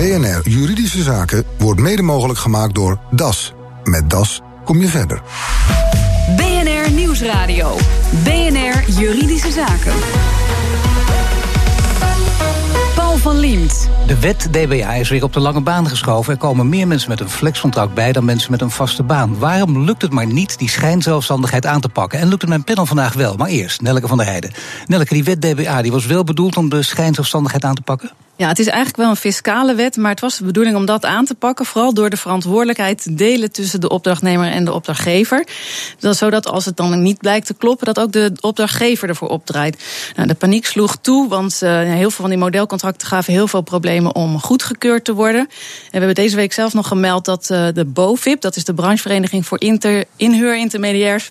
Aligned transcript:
BNR 0.00 0.40
Juridische 0.48 1.02
Zaken 1.02 1.44
wordt 1.58 1.80
mede 1.80 2.02
mogelijk 2.02 2.38
gemaakt 2.38 2.74
door 2.74 2.98
DAS. 3.10 3.52
Met 3.84 4.10
DAS 4.10 4.40
kom 4.64 4.80
je 4.80 4.88
verder. 4.88 5.22
BNR 6.36 6.90
Nieuwsradio. 6.90 7.76
BNR 8.24 8.90
Juridische 8.98 9.50
Zaken. 9.52 9.92
Paul 12.94 13.16
van 13.16 13.38
Liemt. 13.38 13.88
De 14.06 14.20
wet 14.20 14.48
DBA 14.52 14.92
is 14.92 15.08
weer 15.08 15.22
op 15.22 15.32
de 15.32 15.40
lange 15.40 15.60
baan 15.60 15.88
geschoven. 15.88 16.32
Er 16.32 16.38
komen 16.38 16.68
meer 16.68 16.86
mensen 16.86 17.08
met 17.08 17.20
een 17.20 17.30
flexcontract 17.30 17.94
bij 17.94 18.12
dan 18.12 18.24
mensen 18.24 18.50
met 18.50 18.60
een 18.60 18.70
vaste 18.70 19.02
baan. 19.02 19.38
Waarom 19.38 19.84
lukt 19.84 20.02
het 20.02 20.12
maar 20.12 20.26
niet 20.26 20.58
die 20.58 20.68
schijnzelfstandigheid 20.68 21.66
aan 21.66 21.80
te 21.80 21.88
pakken? 21.88 22.18
En 22.18 22.28
lukt 22.28 22.40
het 22.40 22.50
mijn 22.50 22.64
panel 22.64 22.86
vandaag 22.86 23.12
wel? 23.12 23.36
Maar 23.36 23.48
eerst, 23.48 23.80
Nelleke 23.80 24.08
van 24.08 24.16
der 24.16 24.26
Heijden. 24.26 24.52
Nelleke, 24.86 25.14
die 25.14 25.24
wet 25.24 25.40
DBA 25.40 25.82
die 25.82 25.92
was 25.92 26.06
wel 26.06 26.24
bedoeld 26.24 26.56
om 26.56 26.68
de 26.68 26.82
schijnzelfstandigheid 26.82 27.64
aan 27.64 27.74
te 27.74 27.82
pakken? 27.82 28.10
Ja, 28.40 28.48
het 28.48 28.58
is 28.58 28.66
eigenlijk 28.66 28.96
wel 28.96 29.10
een 29.10 29.16
fiscale 29.16 29.74
wet, 29.74 29.96
maar 29.96 30.10
het 30.10 30.20
was 30.20 30.38
de 30.38 30.44
bedoeling 30.44 30.76
om 30.76 30.86
dat 30.86 31.04
aan 31.04 31.24
te 31.24 31.34
pakken. 31.34 31.66
Vooral 31.66 31.94
door 31.94 32.10
de 32.10 32.16
verantwoordelijkheid 32.16 33.02
te 33.02 33.14
delen 33.14 33.52
tussen 33.52 33.80
de 33.80 33.88
opdrachtnemer 33.88 34.50
en 34.50 34.64
de 34.64 34.72
opdrachtgever. 34.72 35.46
zodat 35.98 36.46
als 36.46 36.64
het 36.64 36.76
dan 36.76 37.02
niet 37.02 37.18
blijkt 37.18 37.46
te 37.46 37.54
kloppen, 37.54 37.86
dat 37.86 38.00
ook 38.00 38.12
de 38.12 38.32
opdrachtgever 38.40 39.08
ervoor 39.08 39.28
opdraait. 39.28 39.84
Nou, 40.16 40.28
de 40.28 40.34
paniek 40.34 40.66
sloeg 40.66 40.96
toe, 40.96 41.28
want 41.28 41.60
uh, 41.62 41.70
heel 41.80 41.98
veel 41.98 42.10
van 42.10 42.28
die 42.28 42.38
modelcontracten 42.38 43.08
gaven 43.08 43.32
heel 43.32 43.48
veel 43.48 43.60
problemen 43.60 44.14
om 44.14 44.40
goedgekeurd 44.40 45.04
te 45.04 45.14
worden. 45.14 45.40
En 45.40 45.48
we 45.90 45.98
hebben 45.98 46.14
deze 46.14 46.36
week 46.36 46.52
zelf 46.52 46.74
nog 46.74 46.88
gemeld 46.88 47.24
dat 47.24 47.48
uh, 47.52 47.66
de 47.74 47.84
BOVIP, 47.84 48.40
dat 48.40 48.56
is 48.56 48.64
de 48.64 48.74
branchevereniging 48.74 49.46
voor 49.46 49.60
inter, 49.60 50.04
inhuurintermediairs 50.16 51.30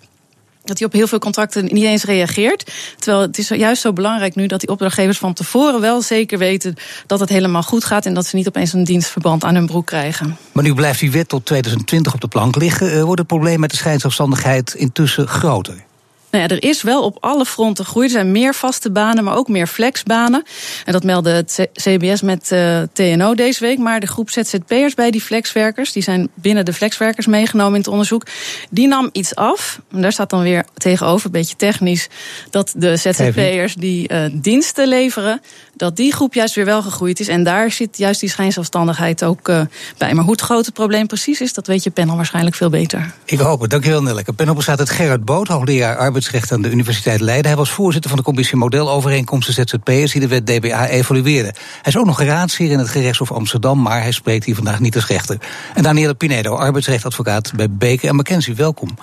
dat 0.70 0.78
hij 0.78 0.88
op 0.88 0.94
heel 0.94 1.08
veel 1.08 1.20
contracten 1.20 1.66
niet 1.66 1.84
eens 1.84 2.04
reageert. 2.04 2.72
Terwijl 2.98 3.22
het 3.22 3.38
is 3.38 3.48
juist 3.48 3.82
zo 3.82 3.94
belangrijk 3.94 4.36
nu 4.36 4.48
dat 4.48 4.60
die 4.60 4.70
opdrachtgevers 4.70 5.18
van 5.18 5.34
tevoren 5.34 5.82
wel 5.82 6.02
zeker 6.02 6.38
weten 6.38 6.76
dat 7.06 7.20
het 7.20 7.30
helemaal 7.30 7.64
goed 7.64 7.84
gaat 7.84 8.06
en 8.06 8.14
dat 8.14 8.26
ze 8.26 8.36
niet 8.36 8.48
opeens 8.48 8.74
een 8.74 8.84
dienstverband 8.84 9.44
aan 9.44 9.56
hun 9.56 9.66
broek 9.66 9.86
krijgen. 9.86 10.38
Maar 10.52 10.64
nu 10.64 10.74
blijft 10.74 11.00
die 11.00 11.12
wet 11.12 11.28
tot 11.28 11.46
2020 11.46 12.14
op 12.14 12.22
de 12.22 12.28
plank 12.28 12.56
liggen. 12.56 12.92
Eh, 12.92 13.04
wordt 13.04 13.20
het 13.20 13.28
probleem 13.28 13.60
met 13.60 13.70
de 13.70 13.78
schijnzelfstandigheid 13.78 14.74
intussen 14.74 15.28
groter? 15.28 15.88
Nou 16.32 16.44
ja, 16.44 16.50
er 16.50 16.64
is 16.64 16.82
wel 16.82 17.04
op 17.04 17.18
alle 17.20 17.46
fronten 17.46 17.86
groei. 17.86 18.06
Er 18.06 18.12
zijn 18.12 18.32
meer 18.32 18.56
vaste 18.56 18.92
banen, 18.92 19.24
maar 19.24 19.36
ook 19.36 19.48
meer 19.48 19.68
flexbanen. 19.68 20.44
En 20.86 20.94
dat 20.94 21.04
meldde 21.04 21.30
het 21.30 21.70
CBS 21.74 22.22
met 22.22 22.52
uh, 22.52 22.82
eh, 22.82 22.88
TNO 22.94 23.36
deze 23.36 23.60
week. 23.60 23.78
Maar 23.78 24.00
de 24.00 24.08
groep 24.08 24.30
ZZP'ers 24.30 24.94
bij 24.94 25.12
die 25.12 25.22
flexwerkers, 25.22 25.92
die 25.92 26.04
zijn 26.04 26.30
binnen 26.34 26.66
de 26.66 26.74
flexwerkers 26.74 27.28
meegenomen 27.28 27.74
in 27.74 27.80
het 27.80 27.88
onderzoek, 27.88 28.24
die 28.70 28.88
nam 28.88 29.10
iets 29.12 29.36
af. 29.36 29.80
En 29.92 30.02
daar 30.02 30.12
staat 30.12 30.30
dan 30.30 30.42
weer 30.42 30.66
tegenover, 30.74 31.26
een 31.26 31.32
beetje 31.32 31.56
technisch, 31.56 32.08
dat 32.50 32.74
de 32.76 32.98
ZZP'ers 32.98 33.76
die 33.76 34.14
uh, 34.14 34.26
diensten 34.34 34.88
leveren, 34.88 35.42
dat 35.76 35.96
die 35.96 36.14
groep 36.14 36.34
juist 36.34 36.56
weer 36.56 36.66
wel 36.66 36.82
gegroeid 36.82 37.20
is. 37.20 37.28
En 37.28 37.44
daar 37.44 37.72
zit 37.72 37.98
juist 37.98 38.20
die 38.20 38.30
schijnzelfstandigheid 38.30 39.24
ook 39.24 39.48
uh, 39.48 39.62
bij. 39.98 40.14
Maar 40.14 40.24
hoe 40.24 40.32
het 40.32 40.42
grote 40.42 40.72
probleem 40.72 41.08
precies 41.08 41.42
is, 41.42 41.54
dat 41.54 41.68
weet 41.68 41.84
je 41.84 41.92
panel 41.92 42.16
waarschijnlijk 42.16 42.56
veel 42.56 42.70
beter. 42.70 43.14
Ik 43.26 43.40
hoop 43.40 43.62
het. 43.62 43.70
Dankjewel, 43.70 44.02
Nelleke. 44.02 44.34
Panel 44.34 44.54
bestaat 44.54 44.80
uit 44.80 44.90
Gerard 44.90 45.26
Boot, 45.26 45.48
hoogleraar 45.48 45.98
arbeidsrecht 46.20 46.52
aan 46.52 46.62
de 46.62 46.76
Universiteit 46.76 47.20
Leiden. 47.20 47.48
Hij 47.48 47.56
was 47.56 47.70
voorzitter 47.70 48.10
van 48.10 48.20
de 48.20 48.26
commissie 48.26 48.58
Modelovereenkomsten 48.58 49.54
ZZP'ers 49.54 50.12
die 50.12 50.22
de 50.22 50.28
wet 50.28 50.46
DBA 50.46 50.88
evalueerde. 50.88 51.54
Hij 51.54 51.92
is 51.92 51.98
ook 51.98 52.06
nog 52.06 52.22
raadsheer 52.22 52.72
in 52.72 52.80
het 52.80 52.90
gerechtshof 52.90 53.32
Amsterdam, 53.32 53.82
maar 53.82 54.02
hij 54.02 54.12
spreekt 54.12 54.46
hier 54.46 54.56
vandaag 54.56 54.80
niet 54.80 54.96
als 54.96 55.08
rechter. 55.08 55.38
En 55.74 55.84
Danielle 55.84 56.14
Pinedo, 56.14 56.56
arbeidsrechtadvocaat 56.56 57.52
bij 57.56 57.72
Beker 57.72 58.10
en 58.10 58.16
McKenzie. 58.16 58.56
Welkom. 58.56 58.98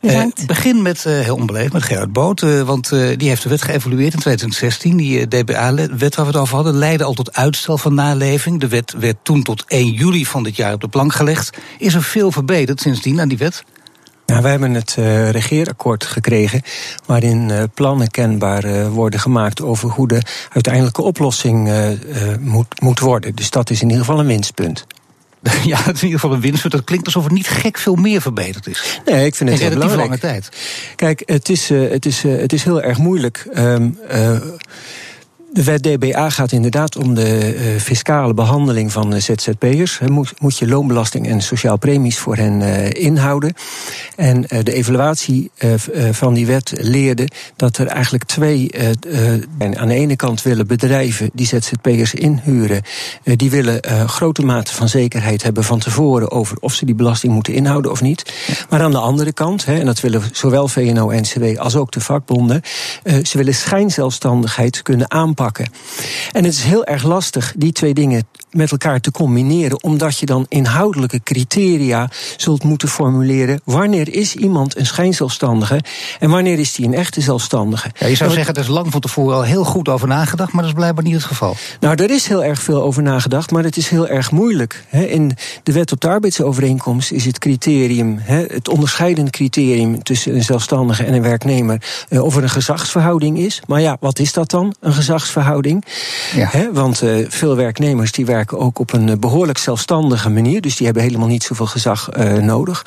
Uh, 0.00 0.24
begin 0.46 0.82
met, 0.82 1.04
uh, 1.06 1.18
heel 1.18 1.34
onbeleefd, 1.34 1.72
met 1.72 1.82
Gerard 1.82 2.12
Boot. 2.12 2.42
Uh, 2.42 2.62
want 2.62 2.88
die 2.88 3.28
heeft 3.28 3.42
de 3.42 3.48
wet 3.48 3.62
geëvalueerd 3.62 4.12
in 4.12 4.20
2016. 4.20 4.96
Die 4.96 5.28
DBA-wet 5.28 6.14
waar 6.14 6.26
we 6.26 6.32
het 6.32 6.40
over 6.40 6.54
hadden, 6.54 6.74
leidde 6.74 7.04
al 7.04 7.14
tot 7.14 7.34
uitstel 7.34 7.78
van 7.78 7.94
naleving. 7.94 8.60
De 8.60 8.68
wet 8.68 8.94
werd 8.98 9.16
toen 9.22 9.42
tot 9.42 9.64
1 9.66 9.92
juli 9.92 10.26
van 10.26 10.42
dit 10.42 10.56
jaar 10.56 10.72
op 10.72 10.80
de 10.80 10.88
plank 10.88 11.12
gelegd. 11.12 11.56
Is 11.78 11.94
er 11.94 12.02
veel 12.02 12.32
verbeterd 12.32 12.80
sindsdien 12.80 13.20
aan 13.20 13.28
die 13.28 13.38
wet? 13.38 13.64
Nou, 14.26 14.42
wij 14.42 14.50
hebben 14.50 14.74
het 14.74 14.96
uh, 14.98 15.30
regeerakkoord 15.30 16.04
gekregen, 16.04 16.62
waarin 17.04 17.48
uh, 17.48 17.62
plannen 17.74 18.10
kenbaar 18.10 18.64
uh, 18.64 18.88
worden 18.88 19.20
gemaakt 19.20 19.62
over 19.62 19.90
hoe 19.90 20.08
de 20.08 20.22
uiteindelijke 20.52 21.02
oplossing 21.02 21.70
moet, 22.40 22.80
moet 22.80 22.98
worden. 22.98 23.34
Dus 23.34 23.50
dat 23.50 23.70
is 23.70 23.82
in 23.82 23.88
ieder 23.88 24.04
geval 24.04 24.20
een 24.20 24.26
winstpunt. 24.26 24.86
Ja, 25.64 25.76
het 25.76 25.94
is 25.94 26.02
in 26.02 26.06
ieder 26.06 26.20
geval 26.20 26.34
een 26.34 26.40
winst. 26.40 26.70
Dat 26.70 26.84
klinkt 26.84 27.06
alsof 27.06 27.24
er 27.24 27.32
niet 27.32 27.48
gek 27.48 27.78
veel 27.78 27.94
meer 27.94 28.20
verbeterd 28.20 28.66
is. 28.66 29.00
Nee, 29.04 29.26
ik 29.26 29.34
vind 29.34 29.50
het 29.50 29.58
heel 29.58 29.70
belangrijk. 29.70 30.02
lange 30.02 30.18
tijd. 30.18 30.48
Kijk, 30.96 31.22
het 31.26 31.48
is, 31.48 31.68
het 31.68 32.06
is, 32.06 32.22
het 32.22 32.52
is 32.52 32.64
heel 32.64 32.82
erg 32.82 32.98
moeilijk. 32.98 33.46
Um, 33.56 33.98
de 35.56 35.64
wet 35.64 35.82
DBA 35.82 36.30
gaat 36.30 36.52
inderdaad 36.52 36.96
om 36.96 37.14
de 37.14 37.54
uh, 37.54 37.80
fiscale 37.80 38.34
behandeling 38.34 38.92
van 38.92 39.14
uh, 39.14 39.20
ZZP'ers. 39.20 39.98
Moet, 40.06 40.40
moet 40.40 40.58
je 40.58 40.68
loonbelasting 40.68 41.26
en 41.26 41.40
sociaal 41.40 41.76
premies 41.76 42.18
voor 42.18 42.36
hen 42.36 42.60
uh, 42.60 42.90
inhouden. 42.90 43.54
En 44.16 44.40
de 44.42 44.72
evaluatie 44.72 45.50
van 46.10 46.34
die 46.34 46.46
wet 46.46 46.72
leerde 46.76 47.28
dat 47.56 47.76
er 47.76 47.86
eigenlijk 47.86 48.24
twee. 48.24 48.70
aan 49.74 49.88
de 49.88 49.94
ene 49.94 50.16
kant 50.16 50.42
willen 50.42 50.66
bedrijven 50.66 51.30
die 51.32 51.46
ZZP'ers 51.46 52.14
inhuren. 52.14 52.82
die 53.22 53.50
willen 53.50 53.80
grote 54.08 54.42
mate 54.42 54.74
van 54.74 54.88
zekerheid 54.88 55.42
hebben 55.42 55.64
van 55.64 55.78
tevoren 55.78 56.30
over 56.30 56.56
of 56.60 56.74
ze 56.74 56.84
die 56.84 56.94
belasting 56.94 57.32
moeten 57.32 57.54
inhouden 57.54 57.90
of 57.90 58.00
niet. 58.00 58.32
Maar 58.70 58.82
aan 58.82 58.90
de 58.90 58.98
andere 58.98 59.32
kant, 59.32 59.64
hè, 59.64 59.78
en 59.78 59.86
dat 59.86 60.00
willen 60.00 60.22
zowel 60.32 60.68
VNO-NCW 60.68 61.58
als 61.58 61.76
ook 61.76 61.92
de 61.92 62.00
vakbonden. 62.00 62.62
ze 63.22 63.38
willen 63.38 63.54
schijnzelfstandigheid 63.54 64.82
kunnen 64.82 65.10
aanpakken 65.10 65.45
en 66.32 66.44
het 66.44 66.52
is 66.52 66.62
heel 66.62 66.84
erg 66.84 67.02
lastig 67.02 67.54
die 67.56 67.72
twee 67.72 67.94
dingen 67.94 68.26
met 68.50 68.70
elkaar 68.70 69.00
te 69.00 69.10
combineren, 69.10 69.82
omdat 69.82 70.18
je 70.18 70.26
dan 70.26 70.46
inhoudelijke 70.48 71.20
criteria 71.22 72.10
zult 72.36 72.64
moeten 72.64 72.88
formuleren. 72.88 73.60
Wanneer 73.64 74.14
is 74.14 74.34
iemand 74.34 74.76
een 74.76 74.86
schijnzelfstandige 74.86 75.80
en 76.18 76.30
wanneer 76.30 76.58
is 76.58 76.74
die 76.74 76.86
een 76.86 76.94
echte 76.94 77.20
zelfstandige? 77.20 77.90
Ja, 77.98 78.06
je 78.06 78.14
zou 78.14 78.30
zeggen, 78.30 78.54
er 78.54 78.60
is 78.60 78.68
lang 78.68 78.90
van 78.90 79.00
tevoren 79.00 79.36
al 79.36 79.42
heel 79.42 79.64
goed 79.64 79.88
over 79.88 80.08
nagedacht, 80.08 80.52
maar 80.52 80.62
dat 80.62 80.72
is 80.72 80.78
blijkbaar 80.78 81.04
niet 81.04 81.14
het 81.14 81.24
geval. 81.24 81.56
Nou, 81.80 82.02
er 82.02 82.10
is 82.10 82.26
heel 82.26 82.44
erg 82.44 82.62
veel 82.62 82.82
over 82.82 83.02
nagedacht, 83.02 83.50
maar 83.50 83.64
het 83.64 83.76
is 83.76 83.88
heel 83.88 84.08
erg 84.08 84.30
moeilijk. 84.30 84.84
In 84.90 85.36
de 85.62 85.72
wet 85.72 85.92
op 85.92 86.00
de 86.00 86.08
arbeidsovereenkomst 86.08 87.10
is 87.10 87.24
het 87.24 87.38
criterium, 87.38 88.18
het 88.22 88.68
onderscheidende 88.68 89.30
criterium 89.30 90.02
tussen 90.02 90.34
een 90.34 90.44
zelfstandige 90.44 91.04
en 91.04 91.14
een 91.14 91.22
werknemer, 91.22 91.82
eh, 92.08 92.24
of 92.24 92.36
er 92.36 92.42
een 92.42 92.48
gezagsverhouding 92.48 93.38
is. 93.38 93.62
Maar 93.66 93.80
ja, 93.80 93.96
wat 94.00 94.18
is 94.18 94.32
dat 94.32 94.50
dan, 94.50 94.74
een 94.80 94.92
gezagsverhouding? 94.92 95.35
Verhouding. 95.42 95.84
Ja. 96.34 96.70
want 96.72 97.02
uh, 97.02 97.26
veel 97.28 97.56
werknemers 97.56 98.12
die 98.12 98.26
werken 98.26 98.58
ook 98.58 98.78
op 98.78 98.92
een 98.92 99.08
eh, 99.08 99.16
behoorlijk 99.16 99.58
zelfstandige 99.58 100.30
manier. 100.30 100.60
Dus 100.60 100.76
die 100.76 100.86
hebben 100.86 101.02
helemaal 101.02 101.28
niet 101.28 101.42
zoveel 101.42 101.66
gezag 101.66 102.08
uh, 102.18 102.32
nodig. 102.32 102.84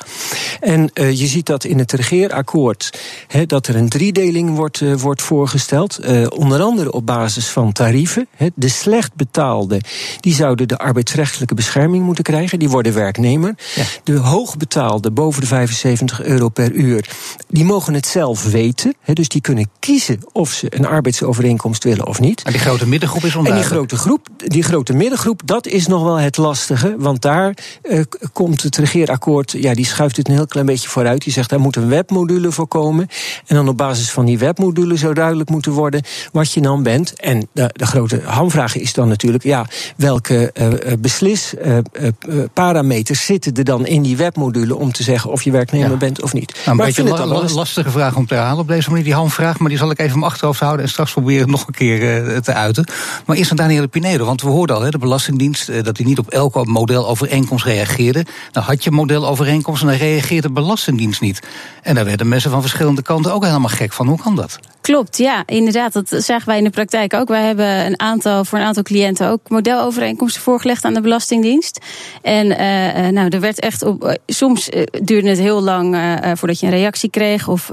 En 0.60 0.90
uh, 0.94 1.10
je 1.10 1.26
ziet 1.26 1.46
dat 1.46 1.64
in 1.64 1.78
het 1.78 1.92
regeerakkoord 1.92 2.98
dat 3.46 3.66
er 3.66 3.76
een 3.76 3.88
driedeling 3.88 4.54
wordt, 4.54 5.00
wordt 5.00 5.22
voorgesteld. 5.22 6.00
onder 6.28 6.62
andere 6.62 6.92
op 6.92 7.06
basis 7.06 7.48
van 7.48 7.72
tarieven. 7.72 8.28
de 8.54 8.68
slecht 8.68 9.14
betaalde 9.14 9.80
die 10.20 10.34
zouden 10.34 10.68
de 10.68 10.78
arbeidsrechtelijke 10.78 11.54
bescherming 11.54 12.04
moeten 12.04 12.24
krijgen. 12.24 12.58
Die 12.58 12.68
worden 12.68 12.94
werknemer. 12.94 13.54
Ja. 13.74 13.84
De 14.04 14.16
hoogbetaalde, 14.16 15.10
boven 15.10 15.40
de 15.40 15.46
75 15.46 16.22
euro 16.22 16.48
per 16.48 16.72
uur, 16.72 17.08
die 17.48 17.64
mogen 17.64 17.94
het 17.94 18.06
zelf 18.06 18.44
weten. 18.44 18.94
dus 19.12 19.28
die 19.28 19.40
kunnen 19.40 19.70
kiezen 19.78 20.18
of 20.32 20.50
ze 20.50 20.66
een 20.76 20.86
arbeidsovereenkomst 20.86 21.84
willen 21.84 22.06
of 22.06 22.20
niet. 22.20 22.29
En 22.38 22.52
die 22.52 22.60
grote 22.60 22.86
middengroep 22.86 23.24
is 23.24 23.34
onduidelijk. 23.34 23.72
En 23.72 23.78
die 23.78 23.86
grote, 23.86 23.96
groep, 23.96 24.28
die 24.36 24.62
grote 24.62 24.92
middengroep, 24.92 25.42
dat 25.44 25.66
is 25.66 25.86
nog 25.86 26.02
wel 26.02 26.16
het 26.16 26.36
lastige. 26.36 26.94
Want 26.98 27.22
daar 27.22 27.54
uh, 27.82 28.02
komt 28.32 28.62
het 28.62 28.76
regeerakkoord, 28.76 29.50
ja, 29.50 29.74
die 29.74 29.86
schuift 29.86 30.16
het 30.16 30.28
een 30.28 30.34
heel 30.34 30.46
klein 30.46 30.66
beetje 30.66 30.88
vooruit. 30.88 31.24
Die 31.24 31.32
zegt, 31.32 31.50
daar 31.50 31.60
moet 31.60 31.76
een 31.76 31.88
webmodule 31.88 32.52
voor 32.52 32.66
komen. 32.66 33.08
En 33.46 33.56
dan 33.56 33.68
op 33.68 33.76
basis 33.76 34.10
van 34.10 34.24
die 34.24 34.38
webmodule 34.38 34.96
zou 34.96 35.14
duidelijk 35.14 35.50
moeten 35.50 35.72
worden 35.72 36.02
wat 36.32 36.52
je 36.52 36.60
dan 36.60 36.82
bent. 36.82 37.20
En 37.20 37.48
de, 37.52 37.70
de 37.72 37.86
grote 37.86 38.20
hamvraag 38.24 38.76
is 38.76 38.92
dan 38.92 39.08
natuurlijk, 39.08 39.44
ja, 39.44 39.66
welke 39.96 40.52
uh, 40.60 40.68
beslisparameters 40.98 43.24
zitten 43.24 43.54
er 43.54 43.64
dan 43.64 43.86
in 43.86 44.02
die 44.02 44.16
webmodule 44.16 44.76
om 44.76 44.92
te 44.92 45.02
zeggen 45.02 45.30
of 45.30 45.42
je 45.42 45.50
werknemer 45.50 45.96
bent 45.96 46.22
of 46.22 46.32
niet. 46.32 46.54
Nou, 46.54 46.68
een 46.78 46.84
beetje 46.84 47.02
een 47.02 47.28
la 47.28 47.48
lastige 47.54 47.90
vraag 47.90 48.16
om 48.16 48.26
te 48.26 48.34
herhalen 48.34 48.60
op 48.60 48.68
deze 48.68 48.88
manier, 48.88 49.04
die 49.04 49.14
hamvraag. 49.14 49.58
Maar 49.58 49.68
die 49.68 49.78
zal 49.78 49.90
ik 49.90 49.98
even 49.98 50.12
in 50.12 50.18
mijn 50.18 50.30
achterhoofd 50.30 50.60
houden 50.60 50.84
en 50.84 50.90
straks 50.90 51.12
proberen 51.12 51.50
nog 51.50 51.66
een 51.66 51.74
keer 51.74 52.19
te 52.42 52.54
uiten. 52.54 52.86
Maar 53.26 53.36
eerst 53.36 53.50
aan 53.50 53.56
Danielle 53.56 53.88
Pinedo, 53.88 54.24
want 54.24 54.42
we 54.42 54.48
hoorden 54.48 54.76
al, 54.76 54.82
hè, 54.82 54.90
de 54.90 54.98
Belastingdienst, 54.98 55.68
eh, 55.68 55.82
dat 55.82 55.96
hij 55.96 56.06
niet 56.06 56.18
op 56.18 56.30
elke 56.30 56.64
modelovereenkomst 56.64 57.64
reageerde. 57.64 58.24
Nou 58.52 58.66
had 58.66 58.84
je 58.84 58.90
modelovereenkomst 58.90 59.82
en 59.82 59.88
dan 59.88 59.96
reageerde 59.96 60.46
de 60.46 60.52
Belastingdienst 60.52 61.20
niet. 61.20 61.40
En 61.82 61.94
daar 61.94 62.04
werden 62.04 62.28
mensen 62.28 62.50
van 62.50 62.60
verschillende 62.60 63.02
kanten 63.02 63.32
ook 63.32 63.44
helemaal 63.44 63.68
gek 63.68 63.92
van. 63.92 64.06
Hoe 64.06 64.20
kan 64.20 64.36
dat? 64.36 64.58
Klopt, 64.80 65.16
ja, 65.16 65.42
inderdaad. 65.46 65.92
Dat 65.92 66.08
zagen 66.08 66.46
wij 66.46 66.58
in 66.58 66.64
de 66.64 66.70
praktijk 66.70 67.14
ook. 67.14 67.28
Wij 67.28 67.46
hebben 67.46 67.86
een 67.86 68.00
aantal, 68.00 68.44
voor 68.44 68.58
een 68.58 68.64
aantal 68.64 68.82
cliënten 68.82 69.28
ook 69.28 69.48
modelovereenkomsten 69.48 70.42
voorgelegd 70.42 70.84
aan 70.84 70.94
de 70.94 71.00
Belastingdienst. 71.00 71.78
En 72.22 72.46
uh, 72.46 73.08
nou, 73.08 73.28
er 73.28 73.40
werd 73.40 73.60
echt 73.60 73.82
op. 73.82 74.18
soms 74.26 74.68
duurde 75.02 75.28
het 75.28 75.38
heel 75.38 75.62
lang 75.62 75.96
voordat 76.34 76.60
je 76.60 76.66
een 76.66 76.72
reactie 76.72 77.10
kreeg. 77.10 77.48
Of 77.48 77.70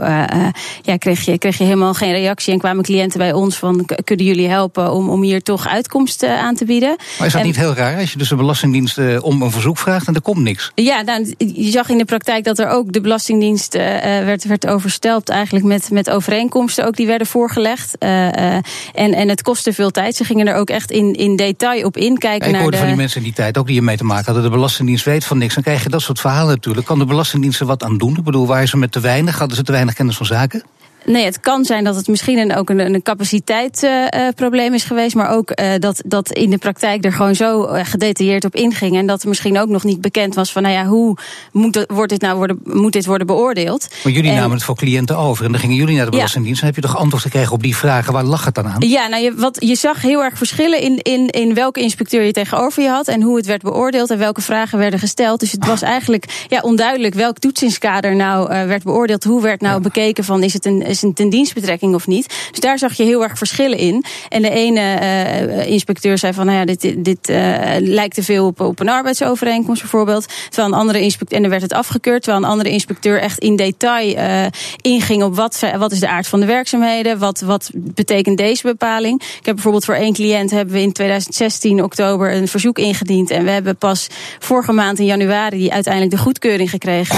ja, 0.82 0.98
kreeg, 0.98 1.26
je, 1.26 1.38
kreeg 1.38 1.58
je 1.58 1.64
helemaal 1.64 1.94
geen 1.94 2.12
reactie. 2.12 2.54
En 2.54 2.60
kwamen 2.60 2.84
cliënten 2.84 3.20
bij 3.20 3.34
ons 3.34 3.58
van: 3.58 3.90
kunnen 4.04 4.26
jullie 4.26 4.37
jullie 4.38 4.52
helpen 4.52 4.92
om, 4.92 5.10
om 5.10 5.22
hier 5.22 5.44
toch 5.44 5.68
uitkomst 5.68 6.24
aan 6.24 6.56
te 6.56 6.66
bieden. 6.66 6.96
Maar 7.18 7.28
is 7.28 7.34
dat 7.34 7.44
niet 7.44 7.56
heel 7.56 7.74
raar 7.74 8.00
als 8.00 8.12
je 8.12 8.18
dus 8.18 8.30
de 8.30 8.36
Belastingdienst 8.36 8.98
om 9.22 9.42
een 9.42 9.52
verzoek 9.52 9.78
vraagt 9.78 10.08
en 10.08 10.16
er 10.16 10.22
komt 10.22 10.42
niks? 10.42 10.72
Ja, 10.76 11.02
nou, 11.02 11.34
je 11.38 11.72
zag 11.72 11.90
in 11.90 11.98
de 11.98 12.06
praktijk 12.06 12.44
dat 12.44 12.60
er 12.60 12.68
ook 12.68 12.94
de 12.94 13.02
Belastingdienst 13.02 13.74
werd, 13.74 14.46
werd 14.46 14.68
overstelpt 14.68 15.30
eigenlijk 15.30 15.66
met, 15.66 15.90
met 15.92 16.10
overeenkomsten 16.10 16.86
ook 16.86 16.96
die 16.96 17.08
werden 17.08 17.28
voorgelegd. 17.28 17.98
en, 17.98 18.64
en 18.94 19.30
het 19.30 19.42
kostte 19.42 19.74
veel 19.74 19.92
tijd. 19.92 20.16
Ze 20.16 20.24
gingen 20.24 20.48
er 20.48 20.56
ook 20.56 20.70
echt 20.70 20.92
in, 20.92 21.14
in 21.14 21.36
detail 21.36 21.86
op 21.86 21.98
inkijken. 21.98 22.48
ik 22.48 22.52
naar 22.52 22.62
hoorde 22.62 22.78
de... 22.78 22.82
van 22.82 22.88
die 22.92 22.98
mensen 22.98 23.18
in 23.18 23.24
die 23.24 23.36
tijd 23.36 23.58
ook 23.58 23.68
die 23.68 23.78
ermee 23.78 23.98
te 23.98 24.04
maken 24.04 24.26
hadden. 24.26 24.44
De 24.44 24.50
Belastingdienst 24.50 25.06
weet 25.06 25.26
van 25.26 25.38
niks. 25.38 25.54
Dan 25.54 25.64
krijg 25.64 25.84
je 25.84 25.90
dat 25.90 26.02
soort 26.02 26.20
verhalen 26.20 26.54
natuurlijk. 26.54 26.88
Kan 26.88 27.00
de 27.00 27.06
Belastingdienst 27.06 27.60
er 27.60 27.66
wat 27.66 27.84
aan 27.84 27.98
doen? 27.98 28.18
Ik 28.18 28.24
bedoel, 28.24 28.48
waren 28.48 28.68
ze 28.68 28.78
met 28.78 28.92
te 28.92 29.00
weinig? 29.00 29.38
Hadden 29.38 29.58
ze 29.58 29.64
te 29.64 29.72
weinig 29.72 29.94
kennis 29.94 30.18
van 30.18 30.26
zaken? 30.26 30.64
Nee, 31.12 31.26
het 31.26 31.40
kan 31.40 31.66
zijn 31.66 31.84
dat 31.84 31.96
het 31.96 32.08
misschien 32.08 32.38
een, 32.38 32.56
ook 32.56 32.70
een, 32.70 32.80
een 32.80 33.02
capaciteitsprobleem 33.02 34.70
uh, 34.70 34.76
is 34.76 34.84
geweest. 34.84 35.16
Maar 35.16 35.30
ook 35.30 35.60
uh, 35.60 35.72
dat, 35.80 36.02
dat 36.06 36.32
in 36.32 36.50
de 36.50 36.58
praktijk 36.58 37.06
er 37.06 37.14
gewoon 37.14 37.36
zo 37.36 37.68
gedetailleerd 37.70 38.46
op 38.46 38.56
inging. 38.56 38.96
En 38.98 39.08
dat 39.08 39.22
er 39.22 39.28
misschien 39.28 39.60
ook 39.60 39.70
nog 39.70 39.84
niet 39.84 40.02
bekend 40.02 40.36
was 40.36 40.52
van, 40.52 40.62
nou 40.62 40.74
ja, 40.74 40.86
hoe 40.86 41.18
moet, 41.52 41.86
wordt 41.88 42.10
dit 42.10 42.22
nou 42.22 42.38
worden, 42.38 42.60
moet 42.64 42.94
dit 42.94 43.06
worden 43.06 43.28
beoordeeld? 43.28 43.88
Maar 44.04 44.14
jullie 44.14 44.30
en, 44.32 44.36
namen 44.36 44.52
het 44.52 44.64
voor 44.64 44.76
cliënten 44.76 45.18
over. 45.18 45.46
En 45.46 45.52
dan 45.52 45.60
gingen 45.60 45.76
jullie 45.76 45.96
naar 45.96 46.06
de 46.06 46.12
Belastingdienst. 46.12 46.62
Ja. 46.62 46.68
En 46.68 46.74
heb 46.74 46.84
je 46.84 46.90
toch 46.90 47.00
antwoord 47.00 47.24
gekregen 47.24 47.54
op 47.54 47.64
die 47.64 47.76
vragen? 47.76 48.14
Waar 48.14 48.24
lag 48.24 48.46
het 48.46 48.56
dan 48.56 48.68
aan? 48.68 48.82
Ja, 48.88 49.08
nou, 49.08 49.24
je, 49.24 49.34
wat, 49.36 49.58
je 49.60 49.76
zag 49.76 50.02
heel 50.02 50.24
erg 50.24 50.38
verschillen 50.38 50.82
in, 50.82 50.98
in, 51.02 51.28
in 51.28 51.54
welke 51.54 51.82
inspecteur 51.82 52.24
je 52.24 52.32
tegenover 52.32 52.84
je 52.84 52.90
had. 52.90 53.08
En 53.08 53.22
hoe 53.22 53.38
het 53.38 53.46
werd 53.46 53.62
beoordeeld 53.62 54.10
en 54.10 54.18
welke 54.18 54.42
vragen 54.42 54.78
werden 54.78 55.00
gesteld. 55.00 55.40
Dus 55.40 55.52
het 55.52 55.66
was 55.66 55.82
eigenlijk 55.82 56.46
ja, 56.48 56.60
onduidelijk 56.60 57.14
welk 57.14 57.40
toetsingskader 57.40 58.16
nou 58.16 58.52
uh, 58.52 58.66
werd 58.66 58.84
beoordeeld. 58.84 59.24
Hoe 59.24 59.42
werd 59.42 59.62
nou 59.62 59.74
ja. 59.74 59.80
bekeken 59.82 60.24
van, 60.24 60.44
is 60.44 60.54
het 60.54 60.66
een, 60.66 60.97
is 61.04 61.12
een 61.16 61.30
dienstbetrekking 61.30 61.94
of 61.94 62.08
niet. 62.08 62.34
Dus 62.52 62.60
daar 62.60 62.80
zag 62.80 62.94
je 62.94 63.04
heel 63.04 63.24
erg 63.24 63.38
verschillen 63.38 63.78
in. 63.78 64.04
En 64.30 64.42
de 64.42 64.50
ene 64.50 64.82
uh, 65.02 65.68
inspecteur 65.68 66.18
zei 66.18 66.34
van, 66.34 66.46
nou 66.46 66.58
ja, 66.58 66.66
dit, 66.66 67.06
dit 67.06 67.30
uh, 67.30 67.38
lijkt 67.80 68.16
te 68.16 68.24
veel 68.24 68.46
op, 68.46 68.60
op 68.60 68.80
een 68.80 68.90
arbeidsovereenkomst 68.90 69.82
bijvoorbeeld. 69.82 70.26
Terwijl 70.50 70.68
een 70.68 70.80
andere 70.80 71.00
inspecteur, 71.00 71.38
en 71.38 71.42
dan 71.42 71.52
werd 71.52 71.64
het 71.64 71.74
afgekeurd, 71.74 72.24
terwijl 72.24 72.44
een 72.44 72.50
andere 72.50 72.70
inspecteur 72.70 73.20
echt 73.20 73.40
in 73.40 73.56
detail 73.56 74.18
uh, 74.18 74.46
inging 74.82 75.24
op 75.24 75.36
wat, 75.36 75.64
wat 75.78 75.92
is 75.92 76.00
de 76.00 76.08
aard 76.08 76.28
van 76.28 76.40
de 76.40 76.46
werkzaamheden, 76.46 77.20
wat, 77.20 77.40
wat 77.40 77.70
betekent 77.74 78.38
deze 78.38 78.62
bepaling. 78.64 79.22
Ik 79.22 79.46
heb 79.46 79.54
bijvoorbeeld 79.54 79.86
voor 79.86 79.96
één 79.96 80.14
cliënt 80.14 80.52
hebben 80.52 80.74
we 80.74 80.82
in 80.82 80.92
2016 80.92 81.84
oktober 81.84 82.34
een 82.34 82.48
verzoek 82.48 82.80
ingediend 82.80 83.30
en 83.30 83.44
we 83.44 83.50
hebben 83.50 83.78
pas 83.78 84.08
vorige 84.40 84.72
maand 84.72 85.00
in 85.00 85.06
januari 85.06 85.70
uiteindelijk 85.70 86.14
de 86.14 86.22
goedkeuring 86.22 86.70
gekregen. 86.70 87.18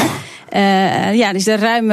Ja, 1.13 1.33
dus 1.33 1.47
er 1.47 1.59
ruim 1.59 1.87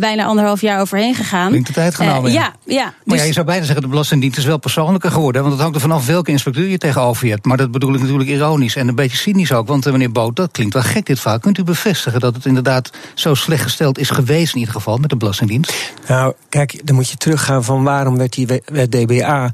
bijna 0.00 0.24
anderhalf 0.24 0.60
jaar 0.60 0.80
overheen 0.80 1.14
gegaan. 1.22 1.48
Klinkt 1.48 1.66
de 1.66 1.72
tijd 1.72 1.94
genomen. 1.94 2.30
Uh, 2.30 2.36
ja, 2.36 2.54
ja. 2.64 2.84
Maar 2.84 2.94
Dus, 3.04 3.18
ja, 3.18 3.24
je 3.24 3.32
zou 3.32 3.46
bijna 3.46 3.64
zeggen, 3.64 3.82
de 3.82 3.88
Belastingdienst 3.88 4.38
is 4.38 4.44
wel 4.44 4.58
persoonlijker 4.58 5.10
geworden. 5.10 5.40
Want 5.40 5.52
het 5.52 5.62
hangt 5.62 5.76
er 5.76 5.82
vanaf 5.82 6.06
welke 6.06 6.30
inspecteur 6.30 6.68
je 6.68 6.78
tegenover 6.78 7.26
je 7.26 7.32
hebt. 7.32 7.44
Maar 7.44 7.56
dat 7.56 7.70
bedoel 7.70 7.94
ik 7.94 8.00
natuurlijk 8.00 8.28
ironisch 8.28 8.76
en 8.76 8.88
een 8.88 8.94
beetje 8.94 9.16
cynisch 9.16 9.52
ook. 9.52 9.66
Want 9.66 9.84
meneer 9.84 10.12
Boot, 10.12 10.36
dat 10.36 10.50
klinkt 10.50 10.74
wel 10.74 10.82
gek 10.82 11.06
dit 11.06 11.20
verhaal. 11.20 11.38
Kunt 11.38 11.58
u 11.58 11.64
bevestigen 11.64 12.20
dat 12.20 12.34
het 12.34 12.46
inderdaad 12.46 12.90
zo 13.14 13.34
slecht 13.34 13.62
gesteld 13.62 13.98
is 13.98 14.10
geweest 14.10 14.52
in 14.52 14.58
ieder 14.58 14.74
geval 14.74 14.96
met 14.96 15.10
de 15.10 15.16
Belastingdienst? 15.16 15.92
Nou, 16.08 16.34
kijk, 16.48 16.86
dan 16.86 16.94
moet 16.94 17.08
je 17.08 17.16
teruggaan 17.16 17.64
van 17.64 17.82
waarom 17.82 18.16
werd 18.16 18.32
die 18.32 18.46
werd 18.64 18.90
DBA 18.90 19.52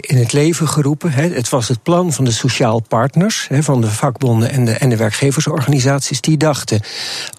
in 0.00 0.16
het 0.16 0.32
leven 0.32 0.68
geroepen. 0.68 1.10
Hè? 1.10 1.28
Het 1.28 1.48
was 1.48 1.68
het 1.68 1.82
plan 1.82 2.12
van 2.12 2.24
de 2.24 2.30
sociaal 2.30 2.80
partners, 2.80 3.46
hè, 3.48 3.62
van 3.62 3.80
de 3.80 3.90
vakbonden 3.90 4.50
en 4.50 4.64
de, 4.64 4.72
en 4.72 4.88
de 4.88 4.96
werkgeversorganisaties. 4.96 6.20
Die 6.20 6.36
dachten, 6.36 6.80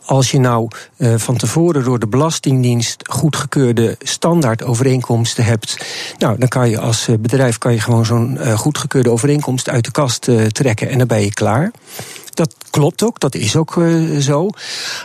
als 0.06 0.31
je 0.31 0.39
nou 0.39 0.68
uh, 0.97 1.13
van 1.18 1.38
tevoren 1.38 1.83
door 1.83 2.00
de 2.00 2.07
Belastingdienst 2.07 3.07
goedgekeurde 3.17 3.95
standaardovereenkomsten 3.99 5.43
hebt, 5.43 5.77
nou, 6.17 6.37
dan 6.37 6.47
kan 6.47 6.69
je 6.69 6.79
als 6.79 7.07
bedrijf 7.19 7.57
kan 7.57 7.73
je 7.73 7.79
gewoon 7.79 8.05
zo'n 8.05 8.37
uh, 8.41 8.57
goedgekeurde 8.57 9.09
overeenkomst 9.09 9.69
uit 9.69 9.85
de 9.85 9.91
kast 9.91 10.27
uh, 10.27 10.45
trekken 10.45 10.89
en 10.89 10.97
dan 10.97 11.07
ben 11.07 11.21
je 11.21 11.33
klaar. 11.33 11.71
Dat 12.37 12.55
klopt 12.69 13.03
ook, 13.03 13.19
dat 13.19 13.35
is 13.35 13.55
ook 13.55 13.75
uh, 13.75 14.19
zo. 14.19 14.49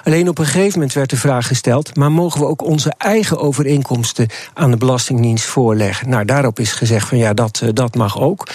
Alleen 0.05 0.29
op 0.29 0.39
een 0.39 0.45
gegeven 0.45 0.73
moment 0.73 0.93
werd 0.93 1.11
de 1.11 1.17
vraag 1.17 1.47
gesteld: 1.47 1.97
maar 1.97 2.13
mogen 2.13 2.41
we 2.41 2.47
ook 2.47 2.63
onze 2.63 2.93
eigen 2.99 3.39
overeenkomsten 3.39 4.29
aan 4.55 4.71
de 4.71 4.77
Belastingdienst 4.77 5.45
voorleggen? 5.45 6.09
Nou, 6.09 6.25
daarop 6.25 6.59
is 6.59 6.73
gezegd 6.73 7.09
van 7.09 7.19
ja, 7.19 7.35
dat, 7.35 7.61
uh, 7.65 7.69
dat 7.73 7.95
mag 7.95 8.21
ook. 8.21 8.49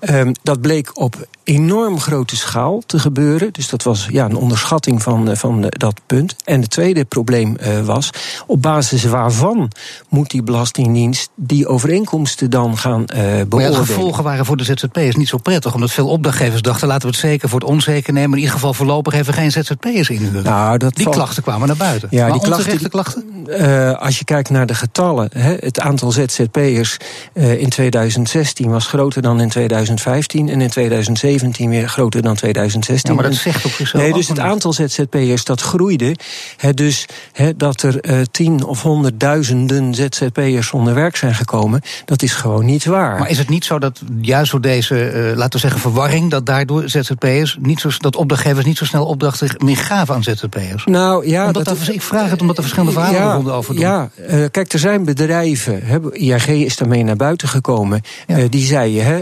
Um, 0.00 0.32
dat 0.42 0.60
bleek 0.60 1.00
op 1.00 1.26
enorm 1.44 2.00
grote 2.00 2.36
schaal 2.36 2.82
te 2.86 2.98
gebeuren. 2.98 3.52
Dus 3.52 3.68
dat 3.68 3.82
was 3.82 4.08
ja, 4.10 4.24
een 4.24 4.36
onderschatting 4.36 5.02
van, 5.02 5.30
uh, 5.30 5.36
van 5.36 5.66
dat 5.68 6.00
punt. 6.06 6.36
En 6.44 6.60
het 6.60 6.70
tweede 6.70 7.04
probleem 7.04 7.56
was: 7.84 8.10
op 8.46 8.62
basis 8.62 9.04
waarvan 9.04 9.70
moet 10.08 10.30
die 10.30 10.42
Belastingdienst 10.42 11.30
die 11.34 11.66
overeenkomsten 11.66 12.50
dan 12.50 12.78
gaan 12.78 13.04
beoordelen? 13.06 13.48
Maar 13.48 13.60
ja, 13.60 13.70
de 13.70 13.76
gevolgen 13.76 14.24
waren 14.24 14.44
voor 14.44 14.56
de 14.56 14.64
ZZP'ers 14.64 15.16
niet 15.16 15.28
zo 15.28 15.38
prettig, 15.38 15.74
omdat 15.74 15.90
veel 15.90 16.08
opdrachtgevers 16.08 16.62
dachten: 16.62 16.88
laten 16.88 17.08
we 17.08 17.14
het 17.14 17.24
zeker 17.24 17.48
voor 17.48 17.60
het 17.60 17.68
onzeker 17.68 18.06
nemen. 18.12 18.30
In 18.30 18.38
ieder 18.38 18.54
geval 18.54 18.74
voorlopig 18.74 19.14
even 19.14 19.34
geen 19.34 19.52
ZZP'ers 19.52 20.10
inhuren. 20.10 20.42
Nou, 20.42 20.78
dat 20.78 20.94
die 20.94 21.04
valt... 21.04 21.16
klachten 21.16 21.42
kwamen 21.42 21.68
naar 21.68 21.76
buiten. 21.76 22.08
Ja, 22.10 22.22
maar 22.22 22.32
die 22.32 22.40
klachten, 22.40 22.78
die, 22.78 22.88
klachten? 22.88 23.46
Uh, 23.48 23.92
als 23.92 24.18
je 24.18 24.24
kijkt 24.24 24.50
naar 24.50 24.66
de 24.66 24.74
getallen, 24.74 25.30
hè, 25.32 25.54
het 25.60 25.80
aantal 25.80 26.12
ZZP'ers 26.12 26.96
uh, 27.34 27.60
in 27.60 27.68
2016 27.68 28.70
was 28.70 28.86
groter 28.86 29.22
dan 29.22 29.40
in 29.40 29.48
2015 29.48 30.48
en 30.48 30.60
in 30.60 30.68
2017 30.68 31.70
weer 31.70 31.88
groter 31.88 32.22
dan 32.22 32.34
2016. 32.34 33.10
Ja, 33.14 33.20
maar 33.20 33.30
dat 33.30 33.38
zegt 33.38 33.64
op 33.64 33.70
zichzelf. 33.70 34.02
Nee, 34.02 34.12
dus 34.12 34.28
het 34.28 34.38
aantal 34.38 34.72
ZZP'ers 34.72 35.44
dat 35.44 35.60
groeide. 35.60 36.16
Hè, 36.56 36.74
dus 36.74 37.06
hè, 37.32 37.56
dat 37.56 37.82
er 37.82 38.10
uh, 38.10 38.20
tien 38.30 38.64
of 38.64 38.82
honderdduizenden 38.82 39.94
ZZP'ers 39.94 40.66
zonder 40.66 40.94
werk 40.94 41.16
zijn 41.16 41.34
gekomen, 41.34 41.82
dat 42.04 42.22
is 42.22 42.32
gewoon 42.32 42.64
niet 42.64 42.84
waar. 42.84 43.18
Maar 43.18 43.30
is 43.30 43.38
het 43.38 43.48
niet 43.48 43.64
zo 43.64 43.78
dat 43.78 44.00
juist 44.20 44.50
door 44.50 44.60
deze, 44.60 45.32
laten 45.36 45.52
we 45.52 45.58
zeggen, 45.58 45.80
verwarring, 45.80 46.30
dat 46.30 46.46
daardoor 46.46 46.88
ZZP'ers 46.88 47.56
niet 47.60 47.80
zo 47.80 47.90
dat 47.98 48.16
opdrachtgevers 48.16 48.64
niet 48.64 48.76
zo 48.76 48.84
snel 48.84 49.04
opdrachten 49.04 49.50
meer 49.64 49.76
gaven 49.76 50.14
aan 50.14 50.22
ZZP'ers? 50.22 50.84
Nou 50.84 51.28
ja, 51.28 51.46
omdat 51.46 51.64
dat, 51.64 51.80
er, 51.80 51.92
ik 51.92 52.02
vraag 52.02 52.30
het 52.30 52.40
omdat 52.40 52.56
er 52.56 52.62
verschillende 52.62 52.94
verhalen 52.94 53.20
ja, 53.20 53.34
ronden 53.34 53.54
over 53.54 53.74
doen. 53.74 53.82
Ja, 53.82 54.10
uh, 54.30 54.44
kijk, 54.50 54.72
er 54.72 54.78
zijn 54.78 55.04
bedrijven. 55.04 55.80
Hè, 55.84 56.14
ING 56.14 56.46
is 56.46 56.76
daarmee 56.76 57.04
naar 57.04 57.16
buiten 57.16 57.48
gekomen. 57.48 58.00
Ja. 58.26 58.38
Uh, 58.38 58.44
die 58.50 58.66
zeiden, 58.66 59.04
hè, 59.04 59.16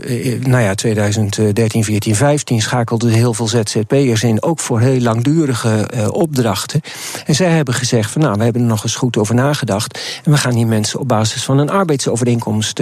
uh, 0.00 0.44
nou 0.46 0.62
ja, 0.62 0.74
2013, 0.74 1.84
14, 1.84 2.14
15 2.14 2.62
schakelden 2.62 3.10
heel 3.10 3.34
veel 3.34 3.48
ZZP'ers 3.48 4.22
in, 4.22 4.42
ook 4.42 4.60
voor 4.60 4.80
heel 4.80 5.00
langdurige 5.00 5.88
opdrachten. 6.12 6.80
En 7.26 7.34
zij 7.34 7.50
hebben 7.50 7.74
gezegd 7.74 8.10
van, 8.10 8.22
nou, 8.22 8.34
we 8.36 8.44
hebben 8.44 8.62
er 8.62 8.68
nog 8.68 8.82
eens 8.82 8.94
goed 8.94 9.16
over 9.16 9.34
nagedacht 9.34 9.98
en 10.24 10.30
we 10.30 10.36
gaan 10.36 10.54
die 10.54 10.66
mensen 10.66 11.00
op 11.00 11.08
basis 11.08 11.44
van 11.44 11.58
een 11.58 11.70
arbeidsovereenkomst 11.70 12.80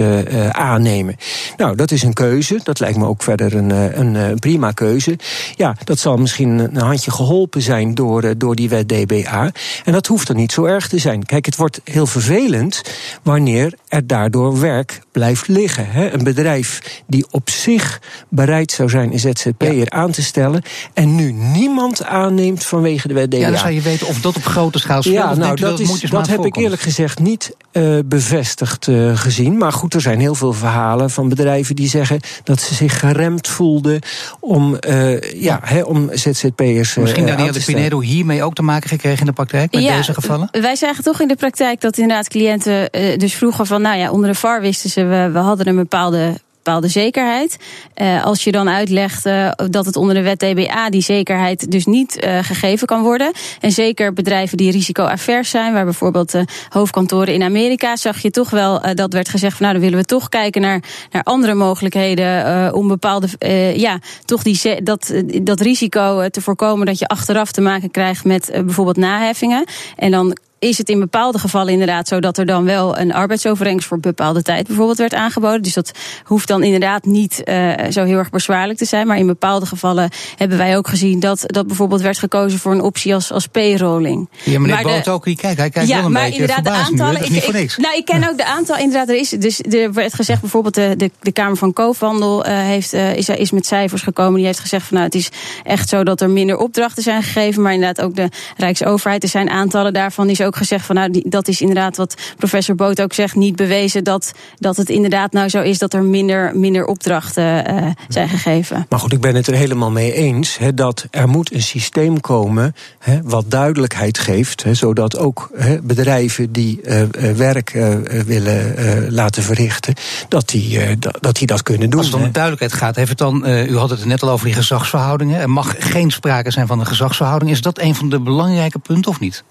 aannemen. 0.51 1.15
Nou, 1.57 1.75
dat 1.75 1.91
is 1.91 2.03
een 2.03 2.13
keuze. 2.13 2.59
Dat 2.63 2.79
lijkt 2.79 2.97
me 2.97 3.05
ook 3.05 3.23
verder 3.23 3.55
een, 3.55 3.69
een, 3.99 4.15
een 4.15 4.39
prima 4.39 4.71
keuze. 4.71 5.17
Ja, 5.55 5.75
dat 5.83 5.99
zal 5.99 6.17
misschien 6.17 6.59
een 6.59 6.77
handje 6.77 7.11
geholpen 7.11 7.61
zijn 7.61 7.95
door, 7.95 8.37
door 8.37 8.55
die 8.55 8.69
wet 8.69 8.87
DBA. 8.87 9.51
En 9.85 9.93
dat 9.93 10.07
hoeft 10.07 10.29
er 10.29 10.35
niet 10.35 10.51
zo 10.51 10.65
erg 10.65 10.87
te 10.87 10.97
zijn. 10.97 11.25
Kijk, 11.25 11.45
het 11.45 11.55
wordt 11.55 11.81
heel 11.83 12.05
vervelend 12.05 12.81
wanneer 13.23 13.73
er 13.87 14.07
daardoor 14.07 14.59
werk 14.59 15.01
blijft 15.19 15.47
liggen. 15.47 15.89
Hè? 15.89 16.13
Een 16.13 16.23
bedrijf 16.23 17.01
die 17.07 17.25
op 17.31 17.49
zich 17.49 18.01
bereid 18.29 18.71
zou 18.71 18.89
zijn 18.89 19.13
een 19.13 19.19
ZZP'er 19.19 19.73
ja. 19.73 19.85
aan 19.89 20.11
te 20.11 20.21
stellen 20.21 20.61
en 20.93 21.15
nu 21.15 21.31
niemand 21.31 22.05
aanneemt 22.05 22.65
vanwege 22.65 23.07
de 23.07 23.13
wet. 23.13 23.33
Ja, 23.33 23.49
dan 23.49 23.59
zou 23.59 23.71
je 23.71 23.81
weten 23.81 24.07
of 24.07 24.21
dat 24.21 24.35
op 24.35 24.45
grote 24.45 24.79
schaal 24.79 25.01
speelt. 25.01 25.17
Ja, 25.17 25.35
nou, 25.35 25.55
dat, 25.55 25.77
dat, 25.77 25.79
is, 25.79 26.01
dat 26.01 26.27
heb 26.27 26.45
ik 26.45 26.55
eerlijk 26.55 26.81
gezegd 26.81 27.19
niet 27.19 27.55
uh, 27.71 27.99
bevestigd 28.05 28.87
uh, 28.87 29.17
gezien. 29.17 29.57
Maar 29.57 29.71
goed, 29.71 29.93
er 29.93 30.01
zijn 30.01 30.19
heel 30.19 30.35
veel 30.35 30.53
verhalen 30.53 31.09
van 31.09 31.29
bedrijven 31.29 31.75
die 31.75 31.89
zeggen 31.89 32.19
dat 32.43 32.61
ze 32.61 32.73
zich 32.73 32.99
geremd 32.99 33.47
voelden 33.47 34.01
om, 34.39 34.77
uh, 34.87 35.21
ja, 35.21 35.59
he, 35.63 35.81
om 35.81 36.09
ZZP'ers. 36.13 36.95
Misschien 36.95 37.27
uh, 37.27 37.29
Daniel 37.29 37.53
de 37.53 37.63
Pinedo 37.65 37.99
hiermee 37.99 38.43
ook 38.43 38.53
te 38.53 38.61
maken 38.61 38.89
gekregen 38.89 39.19
in 39.19 39.25
de 39.25 39.31
praktijk 39.31 39.71
met 39.71 39.83
ja, 39.83 39.97
deze 39.97 40.13
gevallen? 40.13 40.47
Wij 40.51 40.75
zagen 40.75 41.03
toch 41.03 41.21
in 41.21 41.27
de 41.27 41.35
praktijk 41.35 41.81
dat 41.81 41.97
inderdaad 41.97 42.27
cliënten 42.27 42.89
uh, 42.91 43.17
dus 43.17 43.33
vroegen 43.33 43.65
van, 43.65 43.81
nou 43.81 43.97
ja, 43.97 44.11
onder 44.11 44.29
de 44.29 44.35
VAR 44.35 44.61
wisten 44.61 44.89
ze, 44.89 45.05
we, 45.09 45.39
hadden 45.39 45.67
een 45.67 45.75
bepaalde 45.75 46.39
bepaalde 46.63 46.87
zekerheid. 46.87 47.57
Uh, 47.95 48.25
als 48.25 48.43
je 48.43 48.51
dan 48.51 48.69
uitlegt 48.69 49.23
dat 49.69 49.85
het 49.85 49.95
onder 49.95 50.15
de 50.15 50.21
wet 50.21 50.39
DBA 50.39 50.89
die 50.89 51.01
zekerheid 51.01 51.71
dus 51.71 51.85
niet 51.85 52.23
uh, 52.23 52.39
gegeven 52.41 52.87
kan 52.87 53.01
worden. 53.01 53.31
En 53.59 53.71
zeker 53.71 54.13
bedrijven 54.13 54.57
die 54.57 54.71
risicoavers 54.71 55.49
zijn, 55.49 55.73
waar 55.73 55.83
bijvoorbeeld 55.83 56.33
hoofdkantoren 56.69 57.33
in 57.33 57.43
Amerika, 57.43 57.95
zag 57.95 58.19
je 58.19 58.31
toch 58.31 58.49
wel 58.49 58.81
dat 58.93 59.13
werd 59.13 59.29
gezegd 59.29 59.57
van 59.57 59.65
nou 59.65 59.73
dan 59.73 59.83
willen 59.83 59.99
we 59.99 60.05
toch 60.05 60.29
kijken 60.29 60.61
naar, 60.61 60.83
naar 61.11 61.23
andere 61.23 61.53
mogelijkheden 61.53 62.73
om 62.73 62.87
bepaalde, 62.87 63.27
ja, 63.75 63.99
toch 64.25 64.43
die, 64.43 64.83
dat, 64.83 65.13
dat 65.41 65.59
risico 65.59 66.29
te 66.29 66.41
voorkomen 66.41 66.85
dat 66.85 66.99
je 66.99 67.07
achteraf 67.07 67.51
te 67.51 67.61
maken 67.61 67.91
krijgt 67.91 68.25
met 68.25 68.49
bijvoorbeeld 68.53 68.97
naheffingen. 68.97 69.65
En 69.95 70.11
dan 70.11 70.37
is 70.59 70.77
het 70.77 70.89
in 70.89 70.99
bepaalde 70.99 71.39
gevallen 71.39 71.71
inderdaad 71.71 72.07
zo 72.07 72.19
dat 72.19 72.37
er 72.37 72.45
dan 72.45 72.65
wel 72.65 72.97
een 72.97 73.13
arbeidsovereenkomst 73.13 73.87
voor 73.87 73.99
bepaalde 73.99 74.41
tijd 74.41 74.67
bijvoorbeeld 74.67 74.97
werd 74.97 75.13
aangeboden. 75.13 75.61
Dus 75.61 75.73
dat 75.73 75.91
hoeft 76.23 76.47
dan 76.47 76.63
inderdaad 76.63 77.05
niet 77.05 77.41
uh, 77.45 77.73
zo 77.89 78.03
heel 78.03 78.17
erg 78.17 78.29
bezwaarlijk 78.29 78.77
te 78.79 78.85
zijn. 78.85 79.07
Maar 79.07 79.17
in 79.17 79.27
bepaalde 79.27 79.65
gevallen 79.65 80.09
hebben 80.35 80.57
wij 80.57 80.77
ook 80.77 80.87
gezien 80.87 81.19
dat, 81.19 81.43
dat 81.45 81.67
bijvoorbeeld 81.67 82.01
werd 82.01 82.17
gekozen 82.17 82.59
voor 82.59 82.71
een 82.71 82.81
optie 82.81 83.13
als, 83.13 83.31
als 83.31 83.47
payrolling. 83.47 84.29
Ja, 84.43 84.59
meneer 84.59 84.83
Boot 84.83 85.07
ook, 85.07 85.23
kijk, 85.23 85.41
hij 85.41 85.55
kijkt 85.55 85.87
ja, 85.87 85.95
wel 85.95 86.05
een 86.05 86.11
maar 86.11 86.23
beetje 86.23 86.39
inderdaad, 86.39 86.63
de 86.63 86.71
aantallen. 86.71 87.25
ik, 87.25 87.43
ik, 87.43 87.77
nou, 87.77 87.95
ik 87.95 88.05
ken 88.05 88.29
ook 88.29 88.37
de 88.37 88.45
aantallen. 88.45 88.81
Inderdaad, 88.81 89.09
er 89.09 89.15
is. 89.15 89.29
Dus 89.29 89.61
er 89.61 89.93
werd 89.93 90.13
gezegd, 90.13 90.41
bijvoorbeeld 90.41 90.75
de, 90.75 90.93
de, 90.97 91.11
de 91.19 91.31
Kamer 91.31 91.57
van 91.57 91.73
Koophandel 91.73 92.45
uh, 92.45 92.53
heeft, 92.53 92.93
uh, 92.93 93.15
is, 93.15 93.29
is 93.29 93.51
met 93.51 93.65
cijfers 93.65 94.01
gekomen. 94.01 94.35
Die 94.35 94.45
heeft 94.45 94.59
gezegd 94.59 94.85
van 94.85 94.97
nou, 94.97 95.09
het 95.09 95.15
is 95.15 95.29
echt 95.63 95.89
zo 95.89 96.03
dat 96.03 96.21
er 96.21 96.29
minder 96.29 96.57
opdrachten 96.57 97.03
zijn 97.03 97.23
gegeven. 97.23 97.61
Maar 97.61 97.73
inderdaad 97.73 98.05
ook 98.05 98.15
de 98.15 98.29
Rijksoverheid. 98.57 99.23
Er 99.23 99.29
zijn 99.29 99.49
aantallen 99.49 99.93
daarvan 99.93 100.29
is 100.29 100.41
ook 100.49 100.55
gezegd 100.55 100.85
van 100.85 100.95
nou, 100.95 101.11
die, 101.11 101.29
dat 101.29 101.47
is 101.47 101.61
inderdaad 101.61 101.97
wat 101.97 102.15
professor 102.37 102.75
Boot 102.75 103.01
ook 103.01 103.13
zegt, 103.13 103.35
niet 103.35 103.55
bewezen 103.55 104.03
dat, 104.03 104.31
dat 104.57 104.77
het 104.77 104.89
inderdaad 104.89 105.31
nou 105.31 105.49
zo 105.49 105.61
is 105.61 105.77
dat 105.77 105.93
er 105.93 106.03
minder, 106.03 106.51
minder 106.55 106.85
opdrachten 106.85 107.73
uh, 107.73 107.85
zijn 108.07 108.29
gegeven. 108.29 108.85
Maar 108.89 108.99
goed, 108.99 109.13
ik 109.13 109.21
ben 109.21 109.35
het 109.35 109.47
er 109.47 109.53
helemaal 109.53 109.91
mee 109.91 110.13
eens 110.13 110.57
he, 110.57 110.73
dat 110.73 111.07
er 111.11 111.27
moet 111.27 111.53
een 111.53 111.61
systeem 111.61 112.21
komen 112.21 112.75
he, 112.99 113.19
wat 113.23 113.51
duidelijkheid 113.51 114.17
geeft, 114.17 114.63
he, 114.63 114.73
zodat 114.73 115.17
ook 115.17 115.49
bedrijven 115.83 116.51
die 116.51 116.79
uh, 116.83 117.01
werk 117.35 117.73
uh, 117.73 117.95
willen 118.25 119.11
laten 119.11 119.43
verrichten, 119.43 119.93
dat 120.29 120.49
die, 120.49 120.97
dat 121.19 121.35
die 121.35 121.47
dat 121.47 121.63
kunnen 121.63 121.89
doen. 121.89 121.99
Als 121.99 122.07
het 122.07 122.21
om 122.21 122.31
duidelijkheid 122.31 122.73
gaat, 122.73 122.95
heeft 122.95 123.09
het 123.09 123.17
dan, 123.17 123.47
u 123.47 123.77
had 123.77 123.89
het 123.89 124.05
net 124.05 124.23
al 124.23 124.29
over 124.29 124.45
die 124.45 124.55
gezagsverhoudingen. 124.55 125.39
Er 125.39 125.49
mag 125.49 125.75
geen 125.77 126.11
sprake 126.11 126.51
zijn 126.51 126.67
van 126.67 126.79
een 126.79 126.85
gezagsverhouding. 126.85 127.51
Is 127.51 127.61
dat 127.61 127.79
een 127.79 127.95
van 127.95 128.09
de 128.09 128.19
belangrijke 128.19 128.79
punten 128.79 129.11
of 129.11 129.19
niet? 129.19 129.43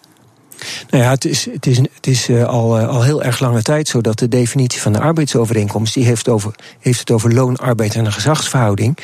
Nou 0.91 1.05
ja, 1.05 1.11
het 1.11 1.25
is, 1.25 1.49
het 1.53 1.67
is, 1.67 1.77
het 1.77 2.07
is 2.07 2.29
uh, 2.29 2.45
al, 2.45 2.81
uh, 2.81 2.89
al 2.89 3.03
heel 3.03 3.23
erg 3.23 3.41
lange 3.41 3.63
tijd 3.63 3.89
zo 3.89 4.01
dat 4.01 4.19
de 4.19 4.29
definitie 4.29 4.81
van 4.81 4.93
de 4.93 5.01
arbeidsovereenkomst, 5.01 5.95
die 5.95 6.05
heeft, 6.05 6.29
over, 6.29 6.55
heeft 6.81 7.01
het 7.01 7.11
over 7.11 7.35
loon, 7.35 7.57
arbeid 7.57 7.95
en 7.95 8.05
een 8.05 8.13
gezagsverhouding. 8.13 8.99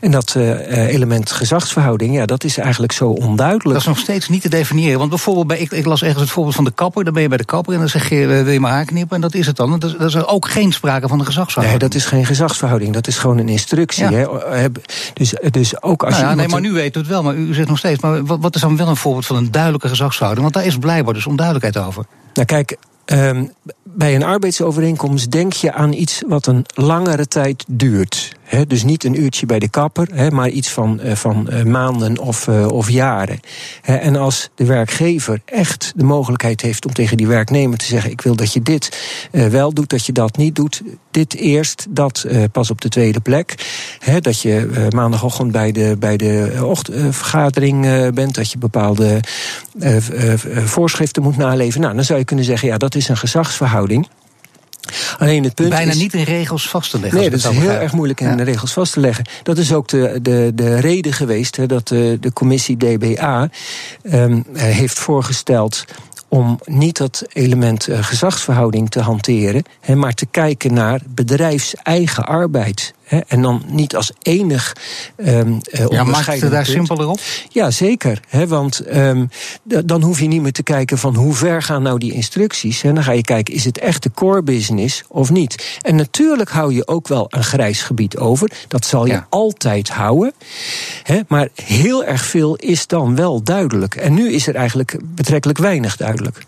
En 0.00 0.10
dat 0.10 0.34
uh, 0.36 0.94
element 0.94 1.30
gezagsverhouding, 1.30 2.14
ja, 2.14 2.26
dat 2.26 2.44
is 2.44 2.56
eigenlijk 2.56 2.92
zo 2.92 3.08
onduidelijk. 3.08 3.64
Dat 3.68 3.80
is 3.80 3.86
nog 3.86 3.98
steeds 3.98 4.28
niet 4.28 4.42
te 4.42 4.48
definiëren. 4.48 4.98
Want 4.98 5.10
bijvoorbeeld, 5.10 5.46
bij, 5.46 5.58
ik, 5.58 5.72
ik 5.72 5.84
las 5.84 6.02
ergens 6.02 6.20
het 6.20 6.30
voorbeeld 6.30 6.54
van 6.54 6.64
de 6.64 6.70
kapper. 6.70 7.04
Dan 7.04 7.12
ben 7.12 7.22
je 7.22 7.28
bij 7.28 7.38
de 7.38 7.44
kapper 7.44 7.72
en 7.72 7.78
dan 7.78 7.88
zeg 7.88 8.08
je, 8.08 8.26
wil 8.26 8.52
je 8.52 8.60
maar 8.60 8.72
haar 8.72 8.84
knippen? 8.84 9.16
En 9.16 9.22
dat 9.22 9.34
is 9.34 9.46
het 9.46 9.56
dan. 9.56 9.70
Dat 9.78 9.90
is, 9.90 9.96
dat 9.98 10.08
is 10.08 10.26
ook 10.26 10.48
geen 10.48 10.72
sprake 10.72 11.08
van 11.08 11.18
een 11.18 11.26
gezagsverhouding. 11.26 11.80
Nee, 11.80 11.90
dat 11.90 12.00
is 12.00 12.06
geen 12.06 12.26
gezagsverhouding. 12.26 12.92
Dat 12.92 13.06
is 13.06 13.18
gewoon 13.18 13.38
een 13.38 13.48
instructie. 13.48 14.10
Ja. 14.10 14.28
Hè? 14.50 14.66
Dus, 15.12 15.34
dus 15.50 15.82
ook 15.82 16.04
als 16.04 16.12
nou 16.12 16.24
ja, 16.24 16.30
je. 16.30 16.36
Nee, 16.36 16.48
maar 16.48 16.60
nu 16.60 16.72
weet 16.72 16.96
u 16.96 16.98
het 16.98 17.08
wel. 17.08 17.22
Maar 17.22 17.34
u 17.34 17.54
zegt 17.54 17.68
nog 17.68 17.78
steeds. 17.78 18.02
Maar 18.02 18.24
wat, 18.24 18.38
wat 18.40 18.54
is 18.54 18.60
dan 18.60 18.76
wel 18.76 18.88
een 18.88 18.96
voorbeeld 18.96 19.26
van 19.26 19.36
een 19.36 19.50
duidelijke 19.50 19.88
gezagsverhouding? 19.88 20.50
Want 20.50 20.54
daar 20.54 20.72
is 20.72 20.78
blijkbaar 20.96 21.14
blijkbaar 21.14 21.14
dus 21.14 21.26
onduidelijkheid 21.26 21.86
over. 21.86 22.04
Nou 22.34 22.46
kijk, 22.46 22.76
um, 23.06 23.52
bij 23.82 24.14
een 24.14 24.22
arbeidsovereenkomst 24.22 25.30
denk 25.30 25.52
je 25.52 25.72
aan 25.72 25.92
iets 25.92 26.22
wat 26.26 26.46
een 26.46 26.64
langere 26.74 27.26
tijd 27.26 27.64
duurt. 27.68 28.35
Dus 28.66 28.84
niet 28.84 29.04
een 29.04 29.20
uurtje 29.22 29.46
bij 29.46 29.58
de 29.58 29.68
kapper, 29.68 30.32
maar 30.34 30.48
iets 30.48 30.68
van, 30.68 31.00
uh, 31.04 31.14
van 31.14 31.48
uh, 31.50 31.62
maanden 31.62 32.18
of, 32.18 32.46
uh, 32.46 32.66
of 32.66 32.90
jaren. 32.90 33.40
En 33.82 34.16
als 34.16 34.50
de 34.54 34.64
werkgever 34.64 35.40
echt 35.44 35.92
de 35.96 36.04
mogelijkheid 36.04 36.60
heeft 36.60 36.86
om 36.86 36.92
tegen 36.92 37.16
die 37.16 37.26
werknemer 37.26 37.78
te 37.78 37.84
zeggen: 37.84 38.10
Ik 38.10 38.20
wil 38.20 38.36
dat 38.36 38.52
je 38.52 38.62
dit 38.62 38.98
wel 39.30 39.72
doet, 39.72 39.88
dat 39.88 40.06
je 40.06 40.12
dat 40.12 40.36
niet 40.36 40.54
doet. 40.54 40.82
Dit 41.10 41.34
eerst, 41.34 41.86
dat 41.88 42.26
pas 42.52 42.70
op 42.70 42.80
de 42.80 42.88
tweede 42.88 43.20
plek. 43.20 43.54
dat 44.20 44.40
je 44.40 44.88
maandagochtend 44.94 45.52
bij 45.52 45.72
de, 45.72 45.96
bij 45.98 46.16
de 46.16 46.60
ochtendvergadering 46.62 48.10
bent, 48.14 48.34
dat 48.34 48.50
je 48.50 48.58
bepaalde 48.58 49.20
voorschriften 50.64 51.22
moet 51.22 51.36
naleven. 51.36 51.80
Nou, 51.80 51.94
dan 51.94 52.04
zou 52.04 52.18
je 52.18 52.24
kunnen 52.24 52.44
zeggen: 52.44 52.68
Ja, 52.68 52.76
dat 52.76 52.94
is 52.94 53.08
een 53.08 53.16
gezagsverhouding. 53.16 54.08
Alleen 55.18 55.44
het 55.44 55.54
punt 55.54 55.68
Bijna 55.68 55.90
is, 55.90 55.98
niet 55.98 56.14
in 56.14 56.22
regels 56.22 56.68
vast 56.68 56.90
te 56.90 57.00
leggen. 57.00 57.20
Nee, 57.20 57.30
dat 57.30 57.38
is 57.38 57.48
heel 57.48 57.70
erg 57.70 57.92
moeilijk 57.92 58.20
in 58.20 58.28
ja. 58.28 58.36
de 58.36 58.42
regels 58.42 58.72
vast 58.72 58.92
te 58.92 59.00
leggen. 59.00 59.24
Dat 59.42 59.58
is 59.58 59.72
ook 59.72 59.88
de, 59.88 60.18
de, 60.22 60.52
de 60.54 60.80
reden 60.80 61.12
geweest 61.12 61.56
hè, 61.56 61.66
dat 61.66 61.88
de, 61.88 62.16
de 62.20 62.32
commissie 62.32 62.76
DBA 62.76 63.48
um, 64.02 64.44
heeft 64.52 64.98
voorgesteld 64.98 65.84
om 66.28 66.60
niet 66.64 66.96
dat 66.96 67.24
element 67.32 67.88
uh, 67.88 68.04
gezagsverhouding 68.04 68.90
te 68.90 69.00
hanteren, 69.00 69.62
hè, 69.80 69.94
maar 69.94 70.14
te 70.14 70.26
kijken 70.26 70.74
naar 70.74 71.00
bedrijfseigen 71.06 72.26
arbeid. 72.26 72.94
Hè, 73.06 73.18
en 73.18 73.42
dan 73.42 73.62
niet 73.66 73.96
als 73.96 74.12
enig 74.22 74.76
um, 75.16 75.60
uh, 75.70 75.86
Ja, 75.88 76.04
maakt 76.04 76.26
het 76.26 76.40
daar 76.40 76.50
punt. 76.50 76.66
simpeler 76.66 77.08
op? 77.08 77.20
Ja, 77.48 77.70
zeker. 77.70 78.20
Hè, 78.28 78.46
want 78.46 78.96
um, 78.96 79.28
dan 79.84 80.02
hoef 80.02 80.20
je 80.20 80.26
niet 80.26 80.42
meer 80.42 80.52
te 80.52 80.62
kijken 80.62 80.98
van 80.98 81.14
hoe 81.14 81.34
ver 81.34 81.62
gaan 81.62 81.82
nou 81.82 81.98
die 81.98 82.12
instructies. 82.12 82.82
En 82.82 82.94
dan 82.94 83.04
ga 83.04 83.12
je 83.12 83.22
kijken, 83.22 83.54
is 83.54 83.64
het 83.64 83.78
echt 83.78 84.02
de 84.02 84.10
core 84.14 84.42
business 84.42 85.02
of 85.08 85.30
niet? 85.30 85.78
En 85.80 85.96
natuurlijk 85.96 86.50
hou 86.50 86.74
je 86.74 86.86
ook 86.86 87.08
wel 87.08 87.26
een 87.28 87.44
grijs 87.44 87.82
gebied 87.82 88.16
over. 88.16 88.50
Dat 88.68 88.86
zal 88.86 89.06
je 89.06 89.12
ja. 89.12 89.26
altijd 89.30 89.88
houden. 89.88 90.32
Hè, 91.02 91.20
maar 91.28 91.48
heel 91.54 92.04
erg 92.04 92.24
veel 92.24 92.56
is 92.56 92.86
dan 92.86 93.16
wel 93.16 93.42
duidelijk. 93.42 93.94
En 93.94 94.14
nu 94.14 94.32
is 94.32 94.46
er 94.46 94.54
eigenlijk 94.54 94.96
betrekkelijk 95.04 95.58
weinig 95.58 95.96
duidelijk. 95.96 96.46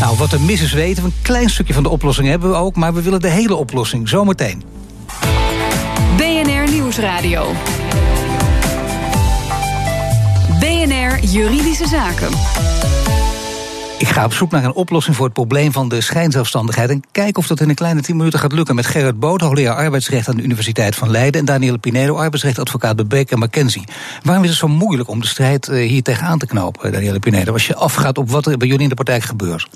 Nou, 0.00 0.16
wat 0.16 0.32
er 0.32 0.40
mis 0.40 0.62
is 0.62 0.72
weten, 0.72 1.04
een 1.04 1.14
klein 1.22 1.50
stukje 1.50 1.74
van 1.74 1.82
de 1.82 1.88
oplossing 1.88 2.28
hebben 2.28 2.50
we 2.50 2.56
ook... 2.56 2.76
maar 2.76 2.94
we 2.94 3.02
willen 3.02 3.20
de 3.20 3.28
hele 3.28 3.54
oplossing, 3.54 4.08
zometeen. 4.08 4.62
Nieuwsradio. 6.90 7.52
BNR 10.60 11.24
Juridische 11.24 11.86
Zaken. 11.86 12.28
Ik 13.98 14.08
ga 14.08 14.24
op 14.24 14.32
zoek 14.32 14.50
naar 14.50 14.64
een 14.64 14.72
oplossing 14.72 15.16
voor 15.16 15.24
het 15.24 15.34
probleem 15.34 15.72
van 15.72 15.88
de 15.88 16.00
schijnzelfstandigheid. 16.00 16.90
En 16.90 17.02
kijken 17.12 17.36
of 17.36 17.46
dat 17.46 17.60
in 17.60 17.68
een 17.68 17.74
kleine 17.74 18.00
10 18.00 18.16
minuten 18.16 18.38
gaat 18.38 18.52
lukken. 18.52 18.74
Met 18.74 18.86
Gerrit 18.86 19.20
Boot, 19.20 19.40
hoogleraar 19.40 19.76
arbeidsrecht 19.76 20.28
aan 20.28 20.36
de 20.36 20.42
Universiteit 20.42 20.94
van 20.94 21.10
Leiden. 21.10 21.40
En 21.40 21.46
Danielle 21.46 21.78
Pinedo, 21.78 22.16
arbeidsrechtadvocaat 22.16 22.96
bij 22.96 23.06
Beek 23.06 23.30
en 23.30 23.38
McKenzie. 23.38 23.84
Waarom 24.22 24.44
is 24.44 24.50
het 24.50 24.58
zo 24.58 24.68
moeilijk 24.68 25.08
om 25.08 25.20
de 25.20 25.26
strijd 25.26 25.66
hier 25.66 26.02
tegenaan 26.02 26.38
te 26.38 26.46
knopen, 26.46 26.92
Danielle 26.92 27.18
Pinedo? 27.18 27.52
Als 27.52 27.66
je 27.66 27.74
afgaat 27.74 28.18
op 28.18 28.30
wat 28.30 28.46
er 28.46 28.56
bij 28.56 28.68
jullie 28.68 28.82
in 28.82 28.88
de 28.88 28.94
praktijk 28.94 29.22
gebeurt. 29.22 29.68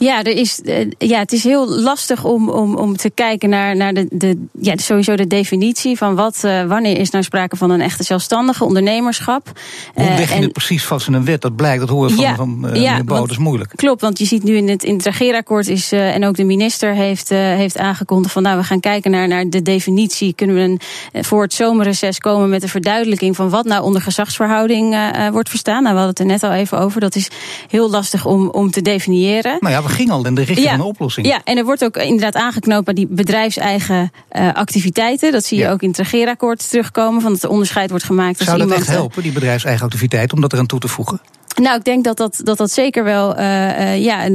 Ja, 0.00 0.22
er 0.22 0.36
is, 0.36 0.60
ja, 0.98 1.18
het 1.18 1.32
is 1.32 1.44
heel 1.44 1.68
lastig 1.68 2.24
om, 2.24 2.48
om, 2.48 2.76
om 2.76 2.96
te 2.96 3.10
kijken 3.10 3.48
naar, 3.48 3.76
naar 3.76 3.94
de, 3.94 4.06
de, 4.10 4.46
ja, 4.60 4.76
sowieso 4.76 5.16
de 5.16 5.26
definitie 5.26 5.96
van 5.96 6.14
wat, 6.14 6.42
uh, 6.44 6.64
wanneer 6.64 6.98
is 6.98 7.10
nou 7.10 7.24
sprake 7.24 7.56
van 7.56 7.70
een 7.70 7.80
echte 7.80 8.02
zelfstandige 8.02 8.64
ondernemerschap. 8.64 9.52
Hoe 9.94 10.04
leg 10.04 10.28
je 10.28 10.34
uh, 10.34 10.40
het 10.40 10.52
precies 10.52 10.84
vast 10.84 11.06
in 11.06 11.12
een 11.12 11.24
wet? 11.24 11.40
Dat 11.40 11.56
blijkt, 11.56 11.80
dat 11.80 11.88
horen 11.88 12.10
van, 12.10 12.24
ja, 12.24 12.34
van 12.34 12.66
uh, 12.66 12.82
ja, 12.82 13.02
dat 13.02 13.30
is 13.30 13.38
moeilijk. 13.38 13.72
Klopt, 13.76 14.00
want 14.00 14.18
je 14.18 14.24
ziet 14.24 14.42
nu 14.42 14.56
in 14.56 14.68
het, 14.68 14.84
in 14.84 14.94
het 14.94 15.04
regeerakkoord 15.04 15.68
is, 15.68 15.92
en 15.92 16.24
ook 16.24 16.36
de 16.36 16.44
minister 16.44 16.94
heeft, 16.94 17.28
heeft 17.28 17.78
aangekondigd 17.78 18.32
van 18.32 18.42
nou, 18.42 18.56
we 18.56 18.64
gaan 18.64 18.80
kijken 18.80 19.10
naar, 19.10 19.28
naar 19.28 19.48
de 19.48 19.62
definitie. 19.62 20.34
Kunnen 20.34 20.56
we 20.56 20.62
een, 20.62 20.80
voor 21.24 21.42
het 21.42 21.54
zomerreces 21.54 22.18
komen 22.18 22.48
met 22.48 22.62
een 22.62 22.68
verduidelijking 22.68 23.36
van 23.36 23.50
wat 23.50 23.64
nou 23.64 23.82
onder 23.82 24.02
gezagsverhouding 24.02 24.96
wordt 25.32 25.48
verstaan? 25.48 25.82
Nou, 25.82 25.94
we 25.94 26.00
hadden 26.00 26.08
het 26.08 26.18
er 26.18 26.26
net 26.26 26.42
al 26.42 26.52
even 26.52 26.78
over. 26.78 27.00
Dat 27.00 27.14
is 27.14 27.28
heel 27.68 27.90
lastig 27.90 28.26
om, 28.26 28.48
om 28.48 28.70
te 28.70 28.82
definiëren. 28.82 29.56
Nou 29.60 29.74
ja, 29.74 29.82
ging 29.90 30.10
al 30.10 30.26
in 30.26 30.34
de 30.34 30.42
richting 30.42 30.66
ja, 30.66 30.70
van 30.70 30.80
een 30.80 30.86
oplossing. 30.86 31.26
Ja, 31.26 31.40
en 31.44 31.56
er 31.56 31.64
wordt 31.64 31.84
ook 31.84 31.96
inderdaad 31.96 32.34
aangeknoopt 32.34 32.84
bij 32.84 32.94
die 32.94 33.06
bedrijfseigen 33.10 34.12
uh, 34.32 34.52
activiteiten. 34.52 35.32
Dat 35.32 35.44
zie 35.44 35.58
je 35.58 35.64
ja. 35.64 35.70
ook 35.70 35.82
in 35.82 35.88
het 35.88 35.98
regeerakkoord 35.98 36.70
terugkomen, 36.70 37.22
van 37.22 37.32
dat 37.32 37.42
er 37.42 37.50
onderscheid 37.50 37.90
wordt 37.90 38.04
gemaakt. 38.04 38.36
Zou 38.36 38.50
dat 38.50 38.66
iemand, 38.66 38.80
echt 38.80 38.90
helpen, 38.90 39.22
die 39.22 39.32
bedrijfseigen 39.32 39.84
activiteit, 39.84 40.32
om 40.32 40.40
dat 40.40 40.52
eraan 40.52 40.66
toe 40.66 40.80
te 40.80 40.88
voegen? 40.88 41.20
Nou, 41.54 41.76
ik 41.76 41.84
denk 41.84 42.04
dat 42.04 42.16
dat, 42.16 42.40
dat, 42.42 42.58
dat 42.58 42.70
zeker 42.70 43.04
wel 43.04 43.38
uh, 43.38 43.44
uh, 43.44 44.02
ja, 44.02 44.28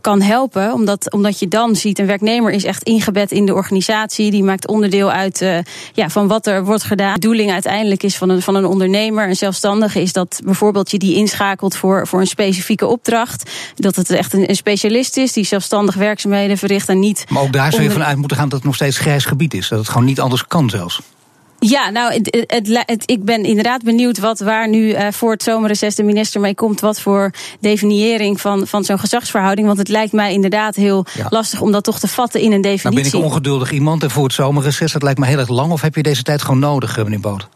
kan 0.00 0.20
helpen. 0.20 0.72
Omdat, 0.72 1.12
omdat 1.12 1.38
je 1.38 1.48
dan 1.48 1.76
ziet, 1.76 1.98
een 1.98 2.06
werknemer 2.06 2.52
is 2.52 2.64
echt 2.64 2.82
ingebed 2.82 3.32
in 3.32 3.46
de 3.46 3.54
organisatie. 3.54 4.30
Die 4.30 4.42
maakt 4.42 4.68
onderdeel 4.68 5.10
uit 5.10 5.40
uh, 5.40 5.58
ja, 5.92 6.08
van 6.08 6.28
wat 6.28 6.46
er 6.46 6.64
wordt 6.64 6.82
gedaan. 6.82 7.14
De 7.14 7.20
bedoeling 7.20 7.52
uiteindelijk 7.52 8.02
is 8.02 8.16
van 8.16 8.28
een, 8.28 8.42
van 8.42 8.54
een 8.54 8.66
ondernemer, 8.66 9.28
een 9.28 9.36
zelfstandige, 9.36 10.00
is 10.00 10.12
dat 10.12 10.40
bijvoorbeeld 10.44 10.90
je 10.90 10.98
die 10.98 11.16
inschakelt 11.16 11.76
voor, 11.76 12.06
voor 12.06 12.20
een 12.20 12.26
specifieke 12.26 12.86
opdracht. 12.86 13.50
Dat 13.74 13.96
het 13.96 14.10
echt 14.10 14.32
een, 14.32 14.48
een 14.48 14.56
specialist 14.56 15.16
is 15.16 15.32
die 15.32 15.44
zelfstandig 15.44 15.94
werkzaamheden 15.94 16.58
verricht 16.58 16.88
en 16.88 16.98
niet. 16.98 17.24
Maar 17.28 17.42
ook 17.42 17.52
daar 17.52 17.72
zou 17.72 17.82
je 17.82 17.90
vanuit 17.90 18.16
moeten 18.16 18.36
gaan 18.36 18.48
dat 18.48 18.58
het 18.58 18.66
nog 18.66 18.74
steeds 18.74 18.98
grijs 18.98 19.24
gebied 19.24 19.54
is. 19.54 19.68
Dat 19.68 19.78
het 19.78 19.88
gewoon 19.88 20.06
niet 20.06 20.20
anders 20.20 20.46
kan 20.46 20.70
zelfs. 20.70 21.00
Ja, 21.68 21.90
nou, 21.90 22.12
het, 22.12 22.44
het, 22.46 22.82
het, 22.86 23.10
ik 23.10 23.24
ben 23.24 23.44
inderdaad 23.44 23.82
benieuwd 23.82 24.18
wat 24.18 24.40
waar 24.40 24.68
nu 24.68 24.88
uh, 24.88 25.06
voor 25.10 25.32
het 25.32 25.42
zomerreces 25.42 25.94
de 25.94 26.02
minister 26.02 26.40
mee 26.40 26.54
komt. 26.54 26.80
Wat 26.80 27.00
voor 27.00 27.30
definiëring 27.60 28.40
van, 28.40 28.66
van 28.66 28.84
zo'n 28.84 28.98
gezagsverhouding. 28.98 29.66
Want 29.66 29.78
het 29.78 29.88
lijkt 29.88 30.12
mij 30.12 30.32
inderdaad 30.32 30.74
heel 30.74 31.06
ja. 31.14 31.26
lastig 31.30 31.60
om 31.60 31.72
dat 31.72 31.84
toch 31.84 31.98
te 31.98 32.08
vatten 32.08 32.40
in 32.40 32.52
een 32.52 32.60
definitie. 32.60 33.02
Nou 33.02 33.10
ben 33.10 33.20
ik 33.20 33.26
ongeduldig 33.26 33.72
iemand 33.72 34.02
en 34.02 34.10
voor 34.10 34.24
het 34.24 34.32
zomerreces, 34.32 34.92
dat 34.92 35.02
lijkt 35.02 35.18
me 35.18 35.26
heel 35.26 35.38
erg 35.38 35.48
lang. 35.48 35.72
Of 35.72 35.80
heb 35.80 35.94
je 35.94 36.02
deze 36.02 36.22
tijd 36.22 36.42
gewoon 36.42 36.58
nodig, 36.58 36.96
meneer 36.96 37.20
Boot? 37.20 37.48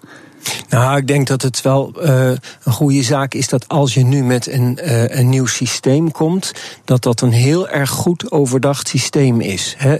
Nou, 0.68 0.96
ik 0.96 1.06
denk 1.06 1.26
dat 1.26 1.42
het 1.42 1.62
wel 1.62 1.92
uh, 2.02 2.30
een 2.64 2.72
goede 2.72 3.02
zaak 3.02 3.34
is 3.34 3.48
dat 3.48 3.68
als 3.68 3.94
je 3.94 4.04
nu 4.04 4.22
met 4.22 4.46
een, 4.46 4.78
uh, 4.82 5.08
een 5.08 5.28
nieuw 5.28 5.46
systeem 5.46 6.10
komt, 6.10 6.52
dat 6.84 7.02
dat 7.02 7.20
een 7.20 7.32
heel 7.32 7.68
erg 7.68 7.90
goed 7.90 8.30
overdacht 8.30 8.88
systeem 8.88 9.40
is. 9.40 9.74
Hè. 9.78 9.96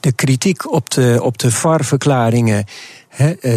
De 0.00 0.12
kritiek 0.12 0.72
op 0.72 0.90
de, 0.90 1.18
op 1.22 1.38
de 1.38 1.50
VAR-verklaringen 1.50 2.64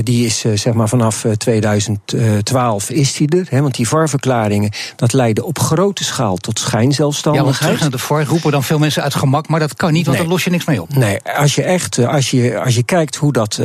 die 0.03 0.25
is 0.25 0.39
zeg 0.53 0.74
maar 0.74 0.89
vanaf 0.89 1.25
2012 1.38 2.89
is 2.89 3.13
die 3.13 3.46
er. 3.50 3.62
want 3.62 3.75
die 3.75 3.88
VAR-verklaringen, 3.88 4.72
dat 4.96 5.13
leidde 5.13 5.46
op 5.46 5.60
grote 5.60 6.03
schaal 6.03 6.38
tot 6.38 6.60
schijnzelfstandigheid. 6.60 7.56
Ja, 7.56 7.65
want 7.65 7.80
terug 7.80 7.80
naar 7.80 8.00
de 8.00 8.06
VAR 8.06 8.25
roepen 8.25 8.51
dan 8.51 8.63
veel 8.63 8.80
mensen 8.80 9.03
uit 9.03 9.15
gemak, 9.15 9.48
maar 9.48 9.60
dat 9.60 9.75
kan 9.75 9.94
niet, 9.94 10.06
want 10.06 10.18
nee. 10.18 10.25
daar 10.25 10.36
los 10.36 10.44
je 10.44 10.50
niks 10.50 10.65
mee 10.65 10.82
op. 10.82 10.96
Nee, 10.96 11.20
als 11.36 11.56
je 11.56 11.63
echt, 11.63 12.06
als 12.06 12.32
je, 12.32 12.60
als 12.60 12.75
je 12.75 12.84
kijkt 12.84 13.15
hoe 13.15 13.34
dat 13.34 13.60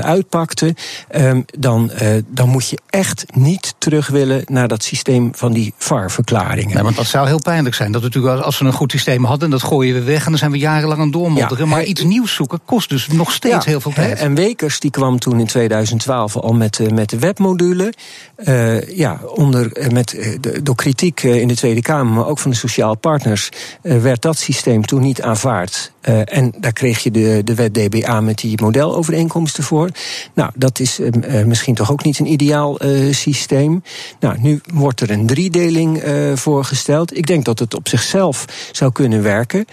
uitpakte, 0.00 0.74
ehm, 1.08 1.40
dan, 1.58 1.90
dan 2.26 2.48
moet 2.48 2.68
je 2.68 2.78
echt 2.88 3.24
niet 3.34 3.74
terug 3.78 4.08
willen 4.08 4.42
naar 4.46 4.68
dat 4.68 4.82
systeem 4.82 5.30
van 5.34 5.52
die 5.52 5.74
VAR-verklaringen. 5.76 6.74
Nee, 6.74 6.82
want 6.82 6.96
dat 6.96 7.06
zou 7.06 7.26
heel 7.26 7.40
pijnlijk 7.40 7.74
zijn. 7.74 7.92
Dat 7.92 8.00
we 8.00 8.06
natuurlijk, 8.06 8.42
als 8.42 8.58
we 8.58 8.64
een 8.64 8.72
goed 8.72 8.90
systeem 8.90 9.24
hadden, 9.24 9.50
dat 9.50 9.62
gooien 9.62 9.94
we 9.94 10.02
weg 10.02 10.24
en 10.24 10.30
dan 10.30 10.38
zijn 10.38 10.50
we 10.50 10.58
jarenlang 10.58 11.00
aan 11.00 11.10
doormodderen. 11.10 11.68
maar 11.68 11.84
iets 11.84 12.04
nieuws 12.04 12.34
zoeken 12.34 12.60
kost 12.64 12.88
dus 12.88 13.06
nog 13.08 13.32
steeds 13.32 13.64
heel 13.64 13.80
veel 13.80 13.92
tijd. 13.92 14.18
En 14.18 14.34
Wekers 14.34 14.80
die 14.80 14.90
kwam 14.90 15.18
toen 15.18 15.40
in 15.42 15.48
2012 15.48 16.36
al 16.36 16.52
met, 16.52 16.78
eh, 16.78 16.86
met 16.86 17.10
de 17.10 17.18
webmodule. 17.18 17.92
Uh, 18.36 18.96
ja, 18.96 19.20
onder, 19.34 19.72
eh, 19.72 19.88
met, 19.88 20.38
door 20.62 20.74
kritiek 20.74 21.22
in 21.22 21.48
de 21.48 21.56
Tweede 21.56 21.82
Kamer, 21.82 22.14
maar 22.14 22.26
ook 22.26 22.38
van 22.38 22.50
de 22.50 22.56
sociaal 22.56 22.96
partners, 22.96 23.48
werd 23.82 24.22
dat 24.22 24.38
systeem 24.38 24.84
toen 24.84 25.02
niet 25.02 25.22
aanvaard. 25.22 25.92
en 26.24 26.52
daar 26.58 26.72
kreeg 26.72 27.02
je 27.02 27.10
de, 27.10 27.40
de 27.44 27.54
wet 27.54 27.74
DBA 27.74 28.20
met 28.20 28.38
die 28.38 28.62
modelovereenkomsten 28.62 29.64
voor. 29.64 29.90
Nou, 30.34 30.50
dat 30.54 30.80
is 30.80 31.00
misschien 31.46 31.74
toch 31.74 31.92
ook 31.92 32.04
niet 32.04 32.18
een 32.18 32.32
ideaal 32.32 32.78
systeem. 33.10 33.82
Nou, 34.20 34.36
nu 34.40 34.60
wordt 34.74 35.00
er 35.00 35.10
een 35.10 35.26
driedeling 35.26 36.02
voorgesteld. 36.34 37.16
Ik 37.16 37.26
denk 37.26 37.44
dat 37.44 37.58
het 37.58 37.74
op 37.74 37.88
zichzelf 37.88 38.44
zou 38.72 38.92
kunnen 38.92 39.22
werken. 39.22 39.66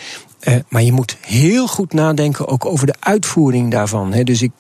Uh, 0.47 0.55
maar 0.67 0.83
je 0.83 0.91
moet 0.91 1.17
heel 1.21 1.67
goed 1.67 1.93
nadenken 1.93 2.47
ook 2.47 2.65
over 2.65 2.85
de 2.85 2.95
uitvoering 2.99 3.71
daarvan. 3.71 4.13
Hè. 4.13 4.23
Dus 4.23 4.41
ik, 4.41 4.51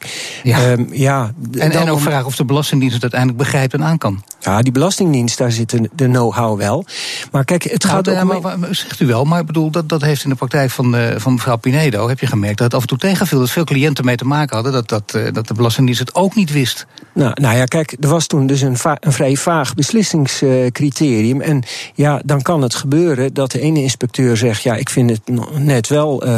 ja. 0.43 0.71
Um, 0.71 0.87
ja 0.91 1.31
en, 1.57 1.89
ook 1.89 1.99
vragen 1.99 2.25
of 2.25 2.35
de 2.35 2.45
Belastingdienst 2.45 2.93
het 2.93 3.03
uiteindelijk 3.03 3.41
begrijpt 3.43 3.73
en 3.73 3.83
aan 3.83 3.97
kan. 3.97 4.23
Ja, 4.39 4.61
die 4.61 4.71
Belastingdienst, 4.71 5.37
daar 5.37 5.51
zit 5.51 5.69
de, 5.69 6.05
know-how 6.05 6.57
wel. 6.57 6.85
Maar 7.31 7.45
kijk, 7.45 7.63
het 7.63 7.83
nou, 7.83 7.95
gaat 7.95 8.05
de, 8.05 8.19
ook... 8.21 8.41
Maar, 8.41 8.75
zegt 8.75 8.99
u 8.99 9.05
wel, 9.05 9.23
maar 9.23 9.39
ik 9.39 9.45
bedoel, 9.45 9.71
dat, 9.71 9.89
dat 9.89 10.01
heeft 10.01 10.23
in 10.23 10.29
de 10.29 10.35
praktijk 10.35 10.71
van, 10.71 10.95
uh, 10.95 11.07
van 11.17 11.33
mevrouw 11.33 11.57
Pinedo... 11.57 12.07
heb 12.07 12.19
je 12.19 12.27
gemerkt 12.27 12.57
dat 12.57 12.65
het 12.65 12.75
af 12.75 12.81
en 12.81 12.87
toe 12.87 12.97
tegenviel. 12.97 13.39
Dat 13.39 13.49
veel 13.49 13.63
cliënten 13.63 14.05
mee 14.05 14.15
te 14.15 14.25
maken 14.25 14.55
hadden... 14.55 14.73
dat, 14.73 14.89
dat, 14.89 15.13
uh, 15.15 15.33
dat 15.33 15.47
de 15.47 15.53
Belastingdienst 15.53 16.01
het 16.01 16.15
ook 16.15 16.35
niet 16.35 16.51
wist. 16.51 16.85
Nou, 17.13 17.31
nou 17.41 17.57
ja, 17.57 17.65
kijk, 17.65 17.95
er 17.99 18.09
was 18.09 18.27
toen 18.27 18.47
dus 18.47 18.61
een, 18.61 18.77
een 18.99 19.13
vrij 19.13 19.35
vaag 19.35 19.73
beslissingscriterium. 19.73 21.41
En 21.41 21.63
ja, 21.93 22.21
dan 22.25 22.41
kan 22.41 22.61
het 22.61 22.75
gebeuren 22.75 23.33
dat 23.33 23.51
de 23.51 23.59
ene 23.59 23.81
inspecteur 23.81 24.37
zegt... 24.37 24.61
ja, 24.61 24.75
ik 24.75 24.89
vind 24.89 25.09
het 25.09 25.21
net 25.69 25.87
wel 25.87 26.27
uh, 26.27 26.29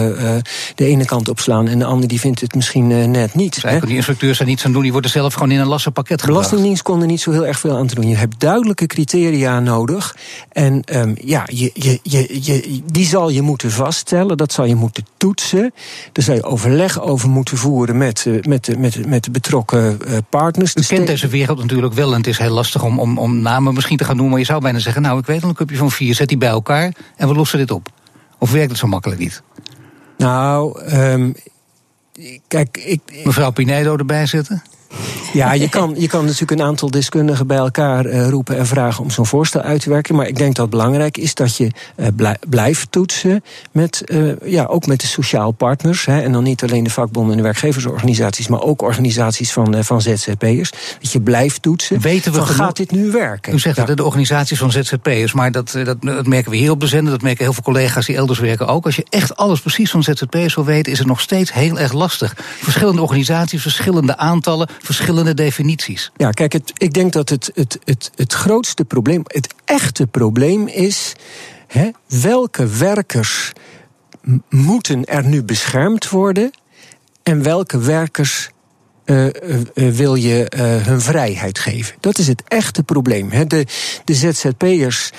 de 0.75 0.85
ene 0.85 1.05
kant 1.05 1.29
opslaan 1.29 1.67
en 1.67 1.79
de 1.79 1.85
andere 1.85 2.07
die 2.07 2.19
vindt 2.19 2.41
het 2.41 2.55
misschien 2.55 2.89
uh, 2.89 3.05
net 3.05 3.35
niet. 3.35 3.61
Dus 3.61 3.81
die 3.81 3.95
inspecteurs 3.95 4.39
er 4.39 4.45
niets 4.45 4.65
aan 4.65 4.71
doen, 4.71 4.81
die 4.81 4.91
worden 4.91 5.11
zelf 5.11 5.33
gewoon 5.33 5.51
in 5.51 5.59
een 5.59 5.67
lassenpakket 5.67 6.21
gebracht. 6.21 6.41
De 6.41 6.49
Belastingdienst 6.49 6.83
kon 6.83 7.01
er 7.01 7.07
niet 7.07 7.21
zo 7.21 7.31
heel 7.31 7.45
erg 7.45 7.59
veel 7.59 7.77
aan 7.77 7.87
te 7.87 7.95
doen. 7.95 8.07
Je 8.07 8.15
hebt 8.15 8.39
duidelijke 8.39 8.85
criteria 8.85 9.59
nodig. 9.59 10.15
En 10.51 10.83
um, 10.95 11.15
ja, 11.21 11.43
je, 11.45 11.71
je, 11.73 11.99
je, 12.03 12.39
je, 12.41 12.81
die 12.91 13.05
zal 13.05 13.29
je 13.29 13.41
moeten 13.41 13.71
vaststellen, 13.71 14.37
dat 14.37 14.53
zal 14.53 14.65
je 14.65 14.75
moeten 14.75 15.05
toetsen. 15.17 15.73
Daar 16.11 16.25
zal 16.25 16.35
je 16.35 16.43
overleg 16.43 17.01
over 17.01 17.29
moeten 17.29 17.57
voeren 17.57 17.97
met, 17.97 18.25
met, 18.41 18.77
met, 18.77 19.07
met 19.07 19.23
de 19.23 19.31
betrokken 19.31 19.99
partners. 20.29 20.73
Je 20.73 20.85
kent 20.85 21.07
deze 21.07 21.27
wereld 21.27 21.57
natuurlijk 21.57 21.93
wel 21.93 22.11
en 22.11 22.17
het 22.17 22.27
is 22.27 22.37
heel 22.37 22.53
lastig 22.53 22.83
om, 22.83 22.99
om, 22.99 23.17
om 23.17 23.41
namen 23.41 23.73
misschien 23.73 23.97
te 23.97 24.03
gaan 24.03 24.15
noemen. 24.15 24.31
Maar 24.31 24.41
je 24.41 24.45
zou 24.45 24.61
bijna 24.61 24.79
zeggen, 24.79 25.01
nou 25.01 25.19
ik 25.19 25.25
weet 25.25 25.43
al 25.43 25.49
een 25.49 25.55
cupje 25.55 25.77
van 25.77 25.91
vier, 25.91 26.15
zet 26.15 26.27
die 26.27 26.37
bij 26.37 26.49
elkaar 26.49 26.93
en 27.17 27.27
we 27.27 27.33
lossen 27.33 27.57
dit 27.57 27.71
op. 27.71 27.89
Of 28.41 28.51
werkt 28.51 28.69
het 28.69 28.79
zo 28.79 28.87
makkelijk 28.87 29.19
niet? 29.19 29.41
Nou, 30.17 30.81
um, 30.93 31.35
kijk, 32.47 32.77
ik. 32.77 33.01
Mevrouw 33.23 33.51
Pinedo 33.51 33.97
erbij 33.97 34.25
zetten? 34.25 34.63
Ja, 35.33 35.53
je 35.53 35.69
kan, 35.69 35.95
je 35.97 36.07
kan 36.07 36.25
natuurlijk 36.25 36.51
een 36.51 36.67
aantal 36.67 36.91
deskundigen 36.91 37.47
bij 37.47 37.57
elkaar 37.57 38.05
uh, 38.05 38.29
roepen 38.29 38.57
en 38.57 38.65
vragen 38.65 39.03
om 39.03 39.11
zo'n 39.11 39.25
voorstel 39.25 39.61
uit 39.61 39.81
te 39.81 39.89
werken. 39.89 40.15
Maar 40.15 40.27
ik 40.27 40.37
denk 40.37 40.55
dat 40.55 40.65
het 40.65 40.75
belangrijk 40.75 41.17
is 41.17 41.35
dat 41.35 41.57
je 41.57 41.71
uh, 41.95 42.29
blijft 42.49 42.91
toetsen 42.91 43.43
met, 43.71 44.03
uh, 44.05 44.33
ja, 44.45 44.65
ook 44.65 44.85
met 44.85 45.01
de 45.01 45.07
sociaal 45.07 45.51
partners. 45.51 46.05
Hè, 46.05 46.21
en 46.21 46.31
dan 46.31 46.43
niet 46.43 46.63
alleen 46.63 46.83
de 46.83 46.89
vakbonden 46.89 47.31
en 47.31 47.37
de 47.37 47.43
werkgeversorganisaties, 47.43 48.47
maar 48.47 48.61
ook 48.61 48.81
organisaties 48.81 49.53
van, 49.53 49.83
van 49.83 50.01
ZZP'ers. 50.01 50.71
Dat 51.01 51.11
je 51.11 51.21
blijft 51.21 51.61
toetsen. 51.61 51.99
Weten 51.99 52.31
we 52.31 52.37
van, 52.37 52.47
gaat 52.47 52.77
dit 52.77 52.91
nu 52.91 53.11
werken? 53.11 53.53
U 53.53 53.59
zegt 53.59 53.75
ja. 53.75 53.85
de 53.85 54.03
organisaties 54.03 54.59
van 54.59 54.71
ZZP'ers, 54.71 55.33
maar 55.33 55.51
dat, 55.51 55.71
dat, 55.83 56.01
dat, 56.01 56.27
merken 56.27 56.51
we 56.51 56.57
hier 56.57 56.71
op 56.71 56.79
de 56.79 56.87
zender. 56.87 57.11
Dat 57.11 57.21
merken 57.21 57.43
heel 57.43 57.53
veel 57.53 57.63
collega's 57.63 58.05
die 58.05 58.15
elders 58.15 58.39
werken 58.39 58.67
ook. 58.67 58.85
Als 58.85 58.95
je 58.95 59.05
echt 59.09 59.35
alles 59.35 59.59
precies 59.59 59.91
van 59.91 60.03
ZZP'ers 60.03 60.55
wil 60.55 60.65
weten, 60.65 60.91
is 60.91 60.97
het 60.97 61.07
nog 61.07 61.21
steeds 61.21 61.53
heel 61.53 61.79
erg 61.79 61.93
lastig. 61.93 62.35
Verschillende 62.61 63.01
organisaties, 63.01 63.61
verschillende 63.61 64.17
aantallen, 64.17 64.67
verschillende 64.81 65.33
definities. 65.33 66.11
Ja, 66.15 66.31
kijk, 66.31 66.53
het, 66.53 66.73
ik 66.77 66.93
denk 66.93 67.13
dat 67.13 67.29
het, 67.29 67.51
het, 67.53 67.79
het, 67.83 68.11
het 68.15 68.33
grootste 68.33 68.85
probleem, 68.85 69.21
het 69.25 69.53
echte 69.65 70.07
probleem 70.07 70.67
is. 70.67 71.13
Hè, 71.67 71.89
welke 72.07 72.67
werkers 72.67 73.51
moeten 74.49 75.05
er 75.05 75.25
nu 75.25 75.43
beschermd 75.43 76.09
worden 76.09 76.51
en 77.23 77.43
welke 77.43 77.79
werkers 77.79 78.49
uh, 79.05 79.25
wil 79.73 80.15
je 80.15 80.51
hun 80.85 81.01
vrijheid 81.01 81.59
geven. 81.59 81.95
Dat 81.99 82.17
is 82.17 82.27
het 82.27 82.43
echte 82.47 82.83
probleem. 82.83 83.29
De, 83.47 83.65
de 84.05 84.13
ZZP'ers 84.13 85.11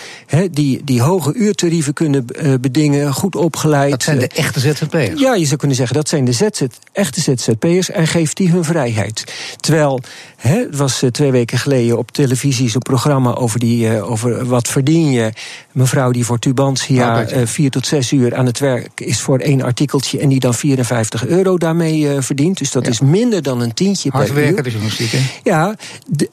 die, 0.51 0.85
die 0.85 1.03
hoge 1.03 1.35
uurtarieven 1.35 1.93
kunnen 1.93 2.27
bedingen, 2.61 3.13
goed 3.13 3.37
opgeleid. 3.37 3.91
Dat 3.91 4.03
zijn 4.03 4.19
de 4.19 4.29
echte 4.29 4.61
ZZP'ers? 4.61 5.21
Ja, 5.21 5.35
je 5.35 5.45
zou 5.45 5.57
kunnen 5.57 5.77
zeggen 5.77 5.97
dat 5.97 6.09
zijn 6.09 6.25
de 6.25 6.33
ZZ, 6.33 6.63
echte 6.93 7.21
ZZP'ers 7.21 7.91
en 7.91 8.07
geeft 8.07 8.37
die 8.37 8.51
hun 8.51 8.65
vrijheid. 8.65 9.25
Terwijl, 9.61 10.01
het 10.37 10.77
was 10.77 11.03
twee 11.11 11.31
weken 11.31 11.59
geleden 11.59 11.99
op 11.99 12.11
televisie 12.11 12.71
zo'n 12.71 12.81
programma 12.81 13.35
over, 13.35 13.59
die, 13.59 14.03
over 14.03 14.47
wat 14.47 14.69
verdien 14.69 15.11
je. 15.11 15.33
Mevrouw 15.73 16.11
die 16.11 16.25
voor 16.25 16.39
Tubantia 16.39 17.27
vier 17.45 17.71
tot 17.71 17.87
zes 17.87 18.13
uur 18.13 18.35
aan 18.35 18.47
het 18.47 18.59
werk 18.59 19.01
is 19.01 19.21
voor 19.21 19.39
één 19.39 19.63
artikeltje 19.63 20.19
en 20.19 20.29
die 20.29 20.41
dan 20.41 20.55
54 20.55 21.27
euro 21.27 21.59
daarmee 21.59 22.21
verdient. 22.21 22.59
Dus 22.59 22.71
dat 22.71 22.87
is 22.87 23.01
minder 23.01 23.43
dan 23.43 23.61
een 23.61 23.72
tientje 23.75 24.11
Hard 24.11 24.27
per 24.27 24.35
werken, 24.35 24.57
uur. 24.57 24.63
de 24.63 24.71
journalistiek, 24.71 25.13
hè? 25.13 25.21
Ja, 25.43 25.77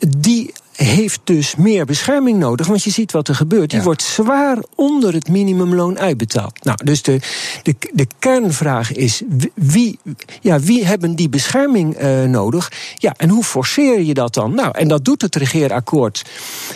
die 0.08 0.54
heeft 0.86 1.20
dus 1.24 1.56
meer 1.56 1.86
bescherming 1.86 2.40
nodig. 2.40 2.68
Want 2.68 2.84
je 2.84 2.90
ziet 2.90 3.12
wat 3.12 3.28
er 3.28 3.36
gebeurt. 3.36 3.70
Die 3.70 3.82
wordt 3.82 4.02
zwaar 4.02 4.58
onder 4.76 5.14
het 5.14 5.30
minimumloon 5.30 6.00
uitbetaald. 6.00 6.64
Nou, 6.64 6.78
dus 6.84 7.02
de, 7.02 7.20
de, 7.64 7.76
de 7.94 8.08
kernvraag 8.20 8.94
is: 8.94 9.22
wie, 9.54 10.00
ja, 10.42 10.60
wie 10.60 10.86
hebben 10.86 11.16
die 11.16 11.30
bescherming 11.30 12.02
uh, 12.02 12.24
nodig? 12.24 12.72
Ja, 12.96 13.14
en 13.18 13.30
hoe 13.30 13.44
forceer 13.44 14.02
je 14.02 14.14
dat 14.14 14.34
dan? 14.34 14.56
Nou, 14.56 14.78
en 14.78 14.88
dat 14.88 15.06
doet 15.06 15.22
het 15.22 15.36
regeerakkoord 15.36 16.26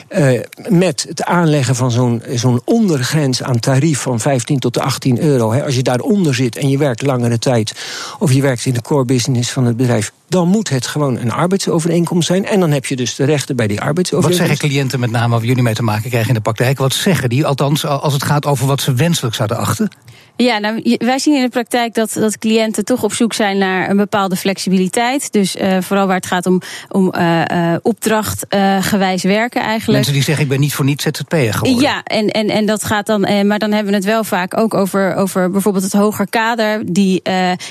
uh, 0.09 0.39
met 0.69 1.05
het 1.07 1.23
aanleggen 1.23 1.75
van 1.75 1.91
zo'n 1.91 2.21
zo'n 2.33 2.61
ondergrens 2.65 3.43
aan 3.43 3.59
tarief 3.59 3.99
van 3.99 4.19
15 4.19 4.59
tot 4.59 4.79
18 4.79 5.21
euro. 5.21 5.51
Hè. 5.51 5.63
Als 5.63 5.75
je 5.75 5.83
daaronder 5.83 6.35
zit 6.35 6.57
en 6.57 6.69
je 6.69 6.77
werkt 6.77 7.01
langere 7.01 7.39
tijd, 7.39 7.73
of 8.19 8.33
je 8.33 8.41
werkt 8.41 8.65
in 8.65 8.73
de 8.73 8.81
core 8.81 9.05
business 9.05 9.51
van 9.51 9.65
het 9.65 9.77
bedrijf, 9.77 10.11
dan 10.33 10.47
moet 10.47 10.69
het 10.69 10.87
gewoon 10.87 11.17
een 11.17 11.31
arbeidsovereenkomst 11.31 12.27
zijn. 12.27 12.45
En 12.45 12.59
dan 12.59 12.71
heb 12.71 12.85
je 12.85 12.95
dus 12.95 13.15
de 13.15 13.23
rechten 13.23 13.55
bij 13.55 13.67
die 13.67 13.81
arbeidsovereenkomst. 13.93 14.49
Wat 14.49 14.57
zeggen 14.57 14.69
cliënten 14.69 14.99
met 14.99 15.11
name 15.11 15.35
waar 15.35 15.45
jullie 15.45 15.63
mee 15.63 15.73
te 15.73 15.83
maken 15.83 16.09
krijgen 16.09 16.29
in 16.29 16.35
de 16.35 16.41
praktijk? 16.41 16.77
Wat 16.77 16.93
zeggen 16.93 17.29
die, 17.29 17.45
althans 17.45 17.85
als 17.85 18.13
het 18.13 18.23
gaat 18.23 18.45
over 18.45 18.67
wat 18.67 18.81
ze 18.81 18.93
wenselijk 18.93 19.35
zouden 19.35 19.57
achten? 19.57 19.89
Ja, 20.35 20.57
nou, 20.57 20.95
wij 20.97 21.19
zien 21.19 21.35
in 21.35 21.41
de 21.41 21.49
praktijk 21.49 21.93
dat, 21.93 22.13
dat 22.13 22.37
cliënten 22.37 22.85
toch 22.85 23.03
op 23.03 23.13
zoek 23.13 23.33
zijn 23.33 23.57
naar 23.57 23.89
een 23.89 23.97
bepaalde 23.97 24.35
flexibiliteit. 24.35 25.31
Dus 25.31 25.55
uh, 25.55 25.77
vooral 25.81 26.07
waar 26.07 26.15
het 26.15 26.25
gaat 26.25 26.45
om, 26.45 26.61
om 26.89 27.13
uh, 27.17 27.41
uh, 27.51 27.75
opdrachtgewijs 27.81 29.23
werken 29.23 29.61
eigenlijk. 29.61 29.93
Mensen 29.93 30.13
die 30.13 30.23
zeggen 30.23 30.43
ik 30.43 30.49
ben 30.49 30.59
niet 30.59 30.73
voor 30.73 30.85
niets 30.85 31.03
ZZP'er 31.03 31.53
geworden. 31.53 31.81
Ja, 31.81 32.03
en, 32.03 32.27
en, 32.27 32.47
en 32.49 32.65
dat 32.65 32.83
gaat 32.83 33.05
dan, 33.05 33.47
maar 33.47 33.59
dan 33.59 33.71
hebben 33.71 33.91
we 33.91 33.97
het 33.97 34.05
wel 34.05 34.23
vaak 34.23 34.57
ook 34.57 34.73
over, 34.73 35.15
over 35.15 35.51
bijvoorbeeld 35.51 35.83
het 35.83 35.93
hoger 35.93 36.29
kader. 36.29 36.81
Die 36.85 37.21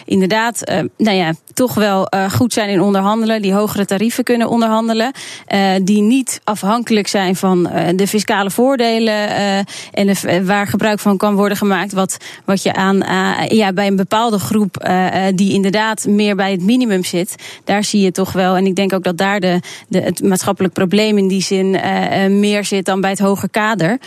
inderdaad, 0.05 0.73
nou 0.97 1.17
ja, 1.17 1.33
toch 1.55 1.75
wel 1.75 2.09
goed 2.33 2.53
zijn 2.53 2.69
in 2.69 2.81
onderhandelen. 2.81 3.43
Die 3.43 3.53
hogere 3.53 3.85
tarieven 3.85 4.25
kunnen 4.25 4.49
onderhandelen. 4.49 5.13
die 5.83 6.03
niet 6.03 6.41
afhankelijk 6.45 7.07
zijn 7.09 7.37
van 7.37 7.71
de 7.97 8.07
fiscale 8.07 8.51
voordelen. 8.51 9.29
en 9.93 10.07
de, 10.07 10.45
waar 10.45 10.67
gebruik 10.67 10.99
van 10.99 11.17
kan 11.17 11.35
worden 11.35 11.57
gemaakt. 11.57 11.93
Wat 11.93 12.17
wat 12.53 12.63
je 12.63 12.75
aan 12.75 12.97
uh, 12.97 13.49
ja, 13.49 13.73
bij 13.73 13.87
een 13.87 13.97
bepaalde 13.97 14.39
groep 14.39 14.85
uh, 14.89 15.07
die 15.35 15.53
inderdaad 15.53 16.07
meer 16.07 16.37
bij 16.37 16.51
het 16.51 16.63
minimum 16.63 17.05
zit, 17.05 17.35
daar 17.65 17.85
zie 17.85 18.01
je 18.01 18.13
toch 18.13 18.33
wel. 18.33 18.57
En 18.57 18.67
ik 18.67 18.77
denk 18.77 18.93
ook 18.93 19.03
dat 19.03 19.17
daar 19.17 19.41
de, 19.41 19.61
de, 19.89 20.01
het 20.01 20.23
maatschappelijk 20.23 20.75
probleem 20.75 21.19
in 21.19 21.29
die 21.29 21.43
zin 21.43 21.71
meer 22.41 22.65
zit 22.65 22.85
dan 22.85 23.01
bij 23.01 23.11
het 23.11 23.19
hoger 23.19 23.51
kader. 23.51 23.99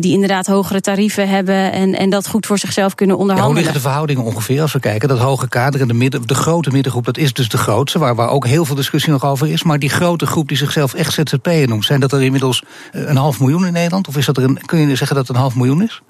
die 0.00 0.12
inderdaad 0.12 0.46
hogere 0.46 0.80
tarieven 0.80 1.28
hebben 1.28 1.72
en, 1.72 1.94
en 1.98 2.10
dat 2.10 2.28
goed 2.28 2.46
voor 2.46 2.58
zichzelf 2.58 2.94
kunnen 2.94 3.16
onderhandelen. 3.16 3.56
Ja, 3.56 3.62
hoe 3.62 3.72
liggen 3.72 3.82
de 3.82 3.88
verhoudingen 3.88 4.24
ongeveer 4.24 4.60
als 4.60 4.72
we 4.72 4.80
kijken? 4.80 5.08
Dat 5.08 5.18
hoge 5.18 5.48
kader 5.48 5.80
en 5.80 5.88
de, 5.88 5.94
midden, 5.94 6.26
de 6.26 6.34
grote 6.34 6.70
middengroep, 6.70 7.04
dat 7.04 7.18
is 7.18 7.32
dus 7.32 7.48
de 7.48 7.58
grootste, 7.58 7.98
waar, 7.98 8.14
waar 8.14 8.28
ook 8.28 8.46
heel 8.46 8.64
veel 8.64 8.76
discussie 8.76 9.12
nog 9.12 9.24
over 9.24 9.48
is. 9.48 9.62
Maar 9.62 9.78
die 9.78 9.90
grote 9.90 10.26
groep 10.26 10.48
die 10.48 10.56
zichzelf 10.56 10.94
echt 10.94 11.12
ZZP'er 11.12 11.68
noemt, 11.68 11.84
zijn 11.84 12.00
dat 12.00 12.12
er 12.12 12.22
inmiddels 12.22 12.62
een 12.92 13.16
half 13.16 13.40
miljoen 13.40 13.66
in 13.66 13.72
Nederland? 13.72 14.08
Of 14.08 14.16
is 14.16 14.26
dat 14.26 14.36
er 14.36 14.44
een, 14.44 14.58
kun 14.66 14.78
je 14.78 14.96
zeggen 14.96 15.16
dat 15.16 15.26
het 15.26 15.36
een 15.36 15.42
half 15.42 15.54
miljoen 15.54 15.82
is? 15.82 16.02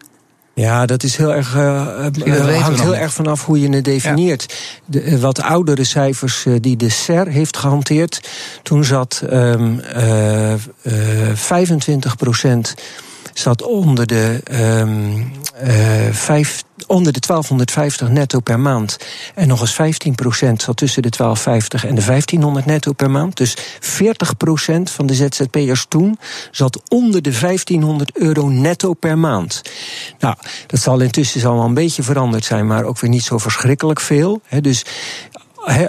Ja, 0.55 0.87
dat 0.87 1.03
is 1.03 1.17
heel 1.17 1.35
erg, 1.35 1.55
uh, 1.55 2.61
hangt 2.61 2.81
heel 2.81 2.97
erg 2.97 3.13
vanaf 3.13 3.45
hoe 3.45 3.61
je 3.61 3.69
het 3.69 3.85
definieert. 3.85 4.55
De, 4.85 5.21
wat 5.21 5.43
oudere 5.43 5.85
cijfers 5.85 6.47
die 6.61 6.77
de 6.77 6.89
SER 6.89 7.27
heeft 7.27 7.57
gehanteerd, 7.57 8.31
toen 8.63 8.85
zat 8.85 9.23
um, 9.33 9.81
25 11.35 12.17
procent 12.17 12.75
zat 13.33 13.63
onder 13.63 14.07
de, 14.07 14.41
um, 14.53 15.33
uh, 15.65 16.09
vijf, 16.11 16.65
onder 16.87 17.13
de 17.13 17.21
1250 17.21 18.09
netto 18.09 18.41
per 18.41 18.61
maand. 18.61 18.97
En 19.35 19.49
nog 19.49 19.61
eens 19.61 19.73
15% 19.73 20.63
zat 20.63 20.77
tussen 20.77 21.03
de 21.03 21.11
1250 21.11 21.85
en 21.85 21.95
de 21.95 22.05
1500 22.05 22.67
netto 22.67 22.93
per 22.93 23.11
maand. 23.11 23.37
Dus 23.37 23.57
40% 23.81 24.83
van 24.83 25.07
de 25.07 25.15
ZZP'ers 25.15 25.87
toen 25.89 26.19
zat 26.51 26.83
onder 26.89 27.23
de 27.23 27.39
1500 27.41 28.19
euro 28.19 28.49
netto 28.49 28.95
per 28.95 29.19
maand. 29.19 29.63
Nou, 30.19 30.35
dat 30.67 30.81
zal 30.81 31.01
intussen 31.01 31.49
al 31.49 31.55
wel 31.55 31.65
een 31.65 31.75
beetje 31.75 32.03
veranderd 32.03 32.45
zijn, 32.45 32.67
maar 32.67 32.85
ook 32.85 33.01
weer 33.01 33.11
niet 33.11 33.25
zo 33.25 33.39
verschrikkelijk 33.39 34.01
veel. 34.01 34.41
dus 34.61 34.85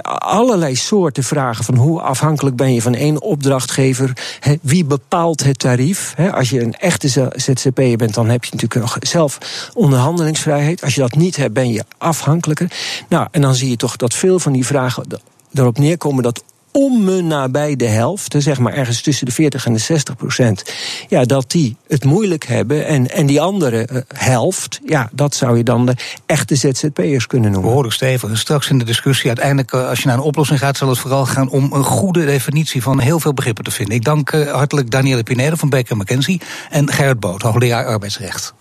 allerlei 0.01 0.75
soorten 0.75 1.23
vragen 1.23 1.65
van 1.65 1.75
hoe 1.75 2.01
afhankelijk 2.01 2.55
ben 2.55 2.73
je 2.73 2.81
van 2.81 2.95
één 2.95 3.21
opdrachtgever. 3.21 4.13
wie 4.61 4.85
bepaalt 4.85 5.43
het 5.43 5.59
tarief? 5.59 6.15
als 6.31 6.49
je 6.49 6.61
een 6.61 6.73
echte 6.73 7.29
ZZP'er 7.35 7.97
bent, 7.97 8.13
dan 8.13 8.29
heb 8.29 8.43
je 8.43 8.51
natuurlijk 8.53 8.81
nog 8.81 8.97
zelf 8.99 9.37
onderhandelingsvrijheid. 9.73 10.83
Als 10.83 10.95
je 10.95 11.01
dat 11.01 11.15
niet 11.15 11.35
hebt, 11.35 11.53
ben 11.53 11.71
je 11.71 11.83
afhankelijker. 11.97 12.71
Nou, 13.09 13.27
en 13.31 13.41
dan 13.41 13.55
zie 13.55 13.69
je 13.69 13.75
toch 13.75 13.95
dat 13.95 14.13
veel 14.13 14.39
van 14.39 14.51
die 14.51 14.65
vragen 14.65 15.05
erop 15.53 15.77
neerkomen 15.77 16.23
dat 16.23 16.43
om 16.73 17.03
me 17.03 17.21
nabij 17.21 17.75
de 17.75 17.87
helft, 17.87 18.35
zeg 18.37 18.59
maar 18.59 18.73
ergens 18.73 19.01
tussen 19.01 19.25
de 19.25 19.31
40 19.31 19.65
en 19.65 19.73
de 19.73 19.79
60 19.79 20.15
procent, 20.15 20.63
ja, 21.07 21.23
dat 21.23 21.51
die 21.51 21.75
het 21.87 22.03
moeilijk 22.03 22.45
hebben. 22.45 22.85
En, 22.85 23.09
en 23.09 23.25
die 23.25 23.41
andere 23.41 23.85
eh, 23.85 24.01
helft, 24.07 24.79
ja, 24.85 25.09
dat 25.11 25.35
zou 25.35 25.57
je 25.57 25.63
dan 25.63 25.85
de 25.85 25.95
echte 26.25 26.55
ZZP'ers 26.55 27.27
kunnen 27.27 27.51
noemen. 27.51 27.69
Behoorlijk 27.69 27.95
stevig. 27.95 28.37
Straks 28.37 28.69
in 28.69 28.77
de 28.77 28.85
discussie, 28.85 29.27
uiteindelijk, 29.27 29.71
eh, 29.71 29.89
als 29.89 29.99
je 29.99 30.07
naar 30.07 30.17
een 30.17 30.23
oplossing 30.23 30.59
gaat, 30.59 30.77
zal 30.77 30.89
het 30.89 30.99
vooral 30.99 31.25
gaan 31.25 31.49
om 31.49 31.73
een 31.73 31.83
goede 31.83 32.25
definitie 32.25 32.81
van 32.81 32.99
heel 32.99 33.19
veel 33.19 33.33
begrippen 33.33 33.63
te 33.63 33.71
vinden. 33.71 33.95
Ik 33.95 34.03
dank 34.03 34.31
uh, 34.31 34.51
hartelijk 34.51 34.91
Danielle 34.91 35.23
Pinedo 35.23 35.55
van 35.55 35.69
Baker 35.69 35.97
McKenzie 35.97 36.41
en 36.69 36.91
Gerrit 36.91 37.19
Boot, 37.19 37.41
hoogleraar 37.41 37.85
arbeidsrecht. 37.85 38.53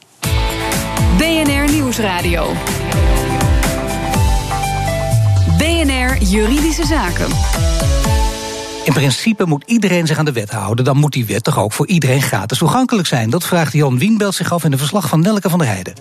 BNR 1.17 1.73
Nieuwsradio. 1.73 2.53
BNR 5.59 6.23
Juridische 6.23 6.87
Zaken. 6.87 7.82
In 8.85 8.93
principe 8.93 9.47
moet 9.47 9.63
iedereen 9.67 10.07
zich 10.07 10.19
aan 10.19 10.25
de 10.25 10.33
wet 10.33 10.51
houden. 10.51 10.85
Dan 10.85 10.97
moet 10.97 11.13
die 11.13 11.27
wet 11.27 11.45
toch 11.45 11.59
ook 11.59 11.73
voor 11.73 11.87
iedereen 11.87 12.23
gratis 12.23 12.59
toegankelijk 12.59 13.09
zijn. 13.09 13.31
Dat 13.31 13.45
vraagt 13.45 13.73
Jan 13.73 13.99
Wienbelt 13.99 14.35
zich 14.35 14.53
af 14.53 14.65
in 14.65 14.73
een 14.73 14.79
verslag 14.79 15.09
van 15.09 15.21
Nelke 15.21 15.51
van 15.51 15.59
der 15.59 15.69
Heijden. 15.69 15.95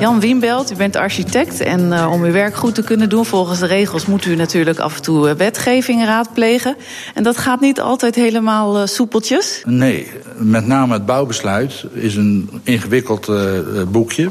Jan 0.00 0.20
Wienbelt, 0.20 0.72
u 0.72 0.76
bent 0.76 0.96
architect 0.96 1.60
en 1.60 1.80
uh, 1.80 2.10
om 2.12 2.22
uw 2.22 2.32
werk 2.32 2.54
goed 2.54 2.74
te 2.74 2.82
kunnen 2.82 3.08
doen 3.08 3.24
volgens 3.24 3.58
de 3.58 3.66
regels 3.66 4.06
moet 4.06 4.24
u 4.24 4.34
natuurlijk 4.34 4.78
af 4.78 4.96
en 4.96 5.02
toe 5.02 5.28
uh, 5.28 5.34
wetgeving 5.34 6.04
raadplegen. 6.04 6.76
En 7.14 7.22
dat 7.22 7.36
gaat 7.36 7.60
niet 7.60 7.80
altijd 7.80 8.14
helemaal 8.14 8.80
uh, 8.80 8.86
soepeltjes. 8.86 9.62
Nee, 9.66 10.10
met 10.36 10.66
name 10.66 10.92
het 10.92 11.06
bouwbesluit 11.06 11.84
is 11.92 12.16
een 12.16 12.50
ingewikkeld 12.62 13.30
boekje. 13.92 14.30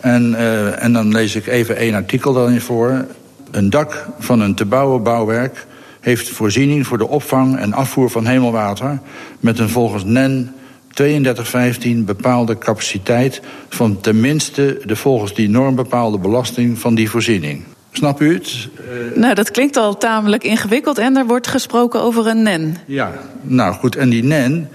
En, 0.00 0.34
en 0.78 0.92
dan 0.92 1.12
lees 1.12 1.34
ik 1.34 1.46
even 1.46 1.76
één 1.76 1.94
artikel 1.94 2.32
daarin 2.32 2.60
voor. 2.60 3.06
Een 3.54 3.70
dak 3.70 4.06
van 4.18 4.40
een 4.40 4.54
te 4.54 4.64
bouwen 4.64 5.02
bouwwerk 5.02 5.66
heeft 6.00 6.28
voorziening 6.28 6.86
voor 6.86 6.98
de 6.98 7.08
opvang 7.08 7.58
en 7.58 7.72
afvoer 7.72 8.10
van 8.10 8.26
hemelwater 8.26 8.98
met 9.40 9.58
een 9.58 9.68
volgens 9.68 10.04
NEN 10.04 10.54
3215 10.88 12.04
bepaalde 12.04 12.58
capaciteit 12.58 13.40
van 13.68 14.00
tenminste 14.00 14.80
de 14.84 14.96
volgens 14.96 15.34
die 15.34 15.48
norm 15.48 15.74
bepaalde 15.74 16.18
belasting 16.18 16.78
van 16.78 16.94
die 16.94 17.10
voorziening. 17.10 17.62
Snap 17.92 18.20
u 18.20 18.34
het? 18.34 18.68
Uh, 19.12 19.16
nou, 19.16 19.34
dat 19.34 19.50
klinkt 19.50 19.76
al 19.76 19.96
tamelijk 19.96 20.44
ingewikkeld 20.44 20.98
en 20.98 21.16
er 21.16 21.26
wordt 21.26 21.46
gesproken 21.46 22.00
over 22.00 22.26
een 22.26 22.42
NEN. 22.42 22.76
Ja, 22.86 23.12
nou 23.42 23.74
goed, 23.74 23.96
en 23.96 24.08
die 24.08 24.24
NEN, 24.24 24.68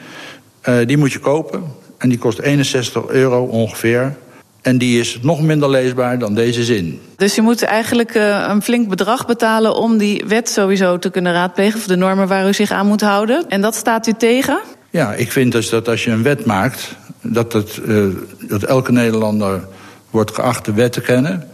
uh, 0.70 0.76
die 0.86 0.98
moet 0.98 1.12
je 1.12 1.20
kopen 1.20 1.64
en 1.98 2.10
die 2.10 2.18
kost 2.18 2.40
61 2.40 3.08
euro 3.08 3.44
ongeveer. 3.44 4.16
En 4.62 4.78
die 4.78 5.00
is 5.00 5.20
nog 5.22 5.42
minder 5.42 5.70
leesbaar 5.70 6.20
dan 6.20 6.34
deze 6.34 6.64
zin. 6.64 7.02
Dus 7.16 7.36
je 7.36 7.42
moet 7.42 7.64
eigenlijk 7.64 8.16
uh, 8.16 8.46
een 8.50 8.62
flink 8.62 8.90
bedrag 8.90 9.26
betalen 9.26 9.76
om 9.76 9.98
die 9.98 10.24
wet 10.28 10.50
sowieso 10.50 11.00
te 11.00 11.10
kunnen 11.10 11.34
raadplegen, 11.34 11.80
of 11.80 11.86
de 11.86 11.96
normen 11.96 12.28
waar 12.28 12.48
u 12.48 12.54
zich 12.54 12.72
aan 12.72 12.88
moet 12.88 13.02
houden. 13.02 13.46
En 13.50 13.62
dat 13.62 13.76
staat 13.76 14.08
u 14.08 14.14
tegen? 14.14 14.60
Ja, 14.90 15.14
ik 15.14 15.32
vind 15.32 15.52
dus 15.52 15.70
dat 15.70 15.88
als 15.88 16.04
je 16.04 16.12
een 16.12 16.24
wet 16.24 16.46
maakt, 16.46 16.96
dat, 17.22 17.54
het, 17.54 17.80
uh, 17.86 18.06
dat 18.48 18.64
elke 18.64 18.92
Nederlander 18.92 19.68
wordt 20.10 20.32
geacht 20.34 20.66
de 20.66 20.74
wet 20.74 20.92
te 20.92 21.02
kennen. 21.02 21.48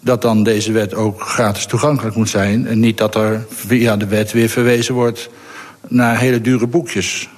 Dat 0.00 0.22
dan 0.22 0.42
deze 0.42 0.72
wet 0.72 0.94
ook 0.94 1.22
gratis 1.22 1.66
toegankelijk 1.66 2.16
moet 2.16 2.28
zijn. 2.28 2.66
En 2.66 2.80
niet 2.80 2.98
dat 2.98 3.14
er 3.14 3.46
via 3.48 3.96
de 3.96 4.06
wet 4.06 4.32
weer 4.32 4.48
verwezen 4.48 4.94
wordt 4.94 5.28
naar 5.88 6.18
hele 6.18 6.40
dure 6.40 6.66
boekjes. 6.66 7.28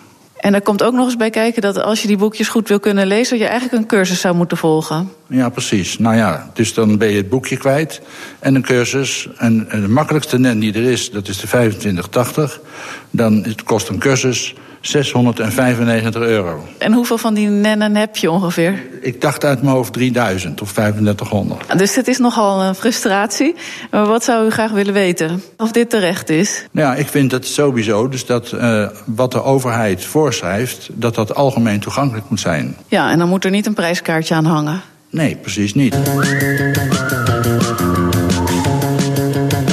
En 0.46 0.54
er 0.54 0.62
komt 0.62 0.82
ook 0.82 0.92
nog 0.92 1.04
eens 1.04 1.16
bij 1.16 1.30
kijken 1.30 1.62
dat 1.62 1.82
als 1.82 2.02
je 2.02 2.08
die 2.08 2.16
boekjes 2.16 2.48
goed 2.48 2.68
wil 2.68 2.80
kunnen 2.80 3.06
lezen, 3.06 3.38
je 3.38 3.44
eigenlijk 3.44 3.82
een 3.82 3.88
cursus 3.88 4.20
zou 4.20 4.34
moeten 4.34 4.56
volgen. 4.56 5.12
Ja, 5.26 5.48
precies. 5.48 5.98
Nou 5.98 6.16
ja, 6.16 6.50
dus 6.54 6.74
dan 6.74 6.98
ben 6.98 7.08
je 7.08 7.16
het 7.16 7.28
boekje 7.28 7.56
kwijt 7.56 8.00
en 8.38 8.54
een 8.54 8.62
cursus. 8.62 9.28
En 9.36 9.68
de 9.70 9.88
makkelijkste 9.88 10.38
NEN 10.38 10.58
die 10.58 10.72
er 10.74 10.82
is, 10.82 11.10
dat 11.10 11.28
is 11.28 11.38
de 11.38 11.46
2580. 11.46 12.60
Dan 13.10 13.44
het 13.44 13.62
kost 13.62 13.88
een 13.88 13.98
cursus 13.98 14.54
695 14.86 16.22
euro. 16.22 16.64
En 16.78 16.92
hoeveel 16.92 17.18
van 17.18 17.34
die 17.34 17.48
nennen 17.48 17.96
heb 17.96 18.16
je 18.16 18.30
ongeveer? 18.30 18.82
Ik 19.00 19.20
dacht 19.20 19.44
uit 19.44 19.62
mijn 19.62 19.74
hoofd 19.74 19.92
3000 19.92 20.60
of 20.60 20.72
3500. 20.72 21.78
Dus 21.78 21.94
het 21.94 22.08
is 22.08 22.18
nogal 22.18 22.62
een 22.62 22.74
frustratie. 22.74 23.54
Maar 23.90 24.06
wat 24.06 24.24
zou 24.24 24.46
u 24.46 24.50
graag 24.50 24.70
willen 24.70 24.94
weten? 24.94 25.42
Of 25.56 25.70
dit 25.70 25.90
terecht 25.90 26.28
is? 26.28 26.64
Nou 26.70 26.88
ja, 26.88 26.94
ik 26.94 27.08
vind 27.08 27.32
het 27.32 27.46
sowieso 27.46 28.08
dus 28.08 28.26
dat 28.26 28.52
uh, 28.52 28.88
wat 29.04 29.32
de 29.32 29.42
overheid 29.42 30.04
voorschrijft... 30.04 30.88
dat 30.92 31.14
dat 31.14 31.34
algemeen 31.34 31.80
toegankelijk 31.80 32.30
moet 32.30 32.40
zijn. 32.40 32.76
Ja, 32.88 33.10
en 33.10 33.18
dan 33.18 33.28
moet 33.28 33.44
er 33.44 33.50
niet 33.50 33.66
een 33.66 33.74
prijskaartje 33.74 34.34
aan 34.34 34.44
hangen. 34.44 34.80
Nee, 35.10 35.36
precies 35.36 35.74
niet. 35.74 35.94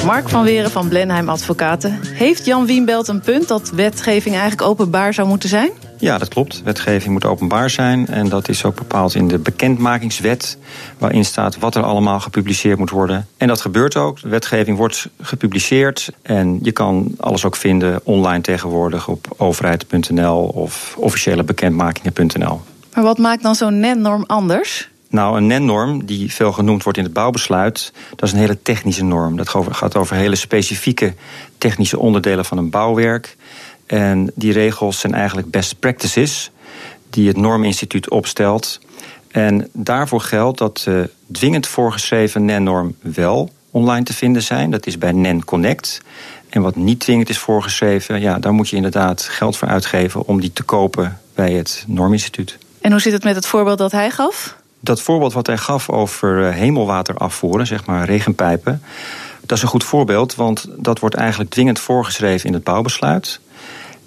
Mark 0.04 0.28
van 0.28 0.44
Weren 0.44 0.70
van 0.70 0.88
Blenheim 0.88 1.28
Advocaten. 1.28 2.00
Heeft 2.02 2.44
Jan 2.44 2.66
Wienbelt 2.66 3.08
een 3.08 3.20
punt 3.20 3.48
dat 3.48 3.70
wetgeving 3.70 4.34
eigenlijk 4.34 4.68
openbaar 4.68 5.14
zou 5.14 5.28
moeten 5.28 5.48
zijn? 5.48 5.70
Ja, 5.98 6.18
dat 6.18 6.28
klopt. 6.28 6.62
Wetgeving 6.64 7.12
moet 7.12 7.24
openbaar 7.24 7.70
zijn. 7.70 8.06
En 8.06 8.28
dat 8.28 8.48
is 8.48 8.64
ook 8.64 8.74
bepaald 8.74 9.14
in 9.14 9.28
de 9.28 9.38
bekendmakingswet. 9.38 10.58
Waarin 10.98 11.24
staat 11.24 11.58
wat 11.58 11.74
er 11.74 11.82
allemaal 11.82 12.20
gepubliceerd 12.20 12.78
moet 12.78 12.90
worden. 12.90 13.26
En 13.36 13.48
dat 13.48 13.60
gebeurt 13.60 13.96
ook. 13.96 14.20
De 14.20 14.28
wetgeving 14.28 14.76
wordt 14.76 15.08
gepubliceerd. 15.20 16.10
En 16.22 16.58
je 16.62 16.72
kan 16.72 17.14
alles 17.18 17.44
ook 17.44 17.56
vinden 17.56 18.00
online 18.02 18.42
tegenwoordig 18.42 19.08
op 19.08 19.34
overheid.nl 19.36 20.42
of 20.42 20.94
officiële 20.98 21.44
bekendmakingen.nl. 21.44 22.60
Maar 22.94 23.04
wat 23.04 23.18
maakt 23.18 23.42
dan 23.42 23.54
zo'n 23.54 23.80
NEN-norm 23.80 24.24
anders? 24.26 24.88
Nou, 25.14 25.36
een 25.36 25.46
NEN-norm, 25.46 26.04
die 26.04 26.32
veel 26.32 26.52
genoemd 26.52 26.82
wordt 26.82 26.98
in 26.98 27.04
het 27.04 27.12
bouwbesluit, 27.12 27.92
dat 28.10 28.22
is 28.22 28.32
een 28.32 28.38
hele 28.38 28.62
technische 28.62 29.04
norm. 29.04 29.36
Dat 29.36 29.48
gaat 29.48 29.96
over 29.96 30.16
hele 30.16 30.34
specifieke 30.34 31.14
technische 31.58 31.98
onderdelen 31.98 32.44
van 32.44 32.58
een 32.58 32.70
bouwwerk. 32.70 33.36
En 33.86 34.32
die 34.34 34.52
regels 34.52 35.00
zijn 35.00 35.14
eigenlijk 35.14 35.50
best 35.50 35.78
practices 35.78 36.50
die 37.10 37.28
het 37.28 37.36
Norminstituut 37.36 38.10
opstelt. 38.10 38.80
En 39.30 39.68
daarvoor 39.72 40.20
geldt 40.20 40.58
dat 40.58 40.78
de 40.84 41.10
dwingend 41.32 41.66
voorgeschreven 41.66 42.44
NEN-norm 42.44 42.96
wel 43.00 43.50
online 43.70 44.04
te 44.04 44.14
vinden 44.14 44.42
zijn. 44.42 44.70
Dat 44.70 44.86
is 44.86 44.98
bij 44.98 45.12
NEN 45.12 45.44
Connect. 45.44 46.00
En 46.48 46.62
wat 46.62 46.76
niet 46.76 47.00
dwingend 47.00 47.28
is 47.28 47.38
voorgeschreven, 47.38 48.20
ja, 48.20 48.38
daar 48.38 48.52
moet 48.52 48.68
je 48.68 48.76
inderdaad 48.76 49.22
geld 49.22 49.56
voor 49.56 49.68
uitgeven 49.68 50.26
om 50.26 50.40
die 50.40 50.52
te 50.52 50.62
kopen 50.62 51.20
bij 51.34 51.52
het 51.52 51.84
Norminstituut. 51.86 52.58
En 52.80 52.90
hoe 52.90 53.00
zit 53.00 53.12
het 53.12 53.24
met 53.24 53.34
het 53.34 53.46
voorbeeld 53.46 53.78
dat 53.78 53.92
hij 53.92 54.10
gaf? 54.10 54.62
Dat 54.84 55.02
voorbeeld 55.02 55.32
wat 55.32 55.46
hij 55.46 55.58
gaf 55.58 55.90
over 55.90 56.46
eh, 56.46 56.54
hemelwater 56.54 57.16
afvoeren, 57.16 57.66
zeg 57.66 57.86
maar 57.86 58.04
regenpijpen, 58.04 58.82
dat 59.40 59.56
is 59.56 59.62
een 59.62 59.68
goed 59.68 59.84
voorbeeld, 59.84 60.34
want 60.34 60.66
dat 60.76 60.98
wordt 60.98 61.14
eigenlijk 61.14 61.50
dwingend 61.50 61.78
voorgeschreven 61.78 62.46
in 62.46 62.54
het 62.54 62.64
bouwbesluit. 62.64 63.40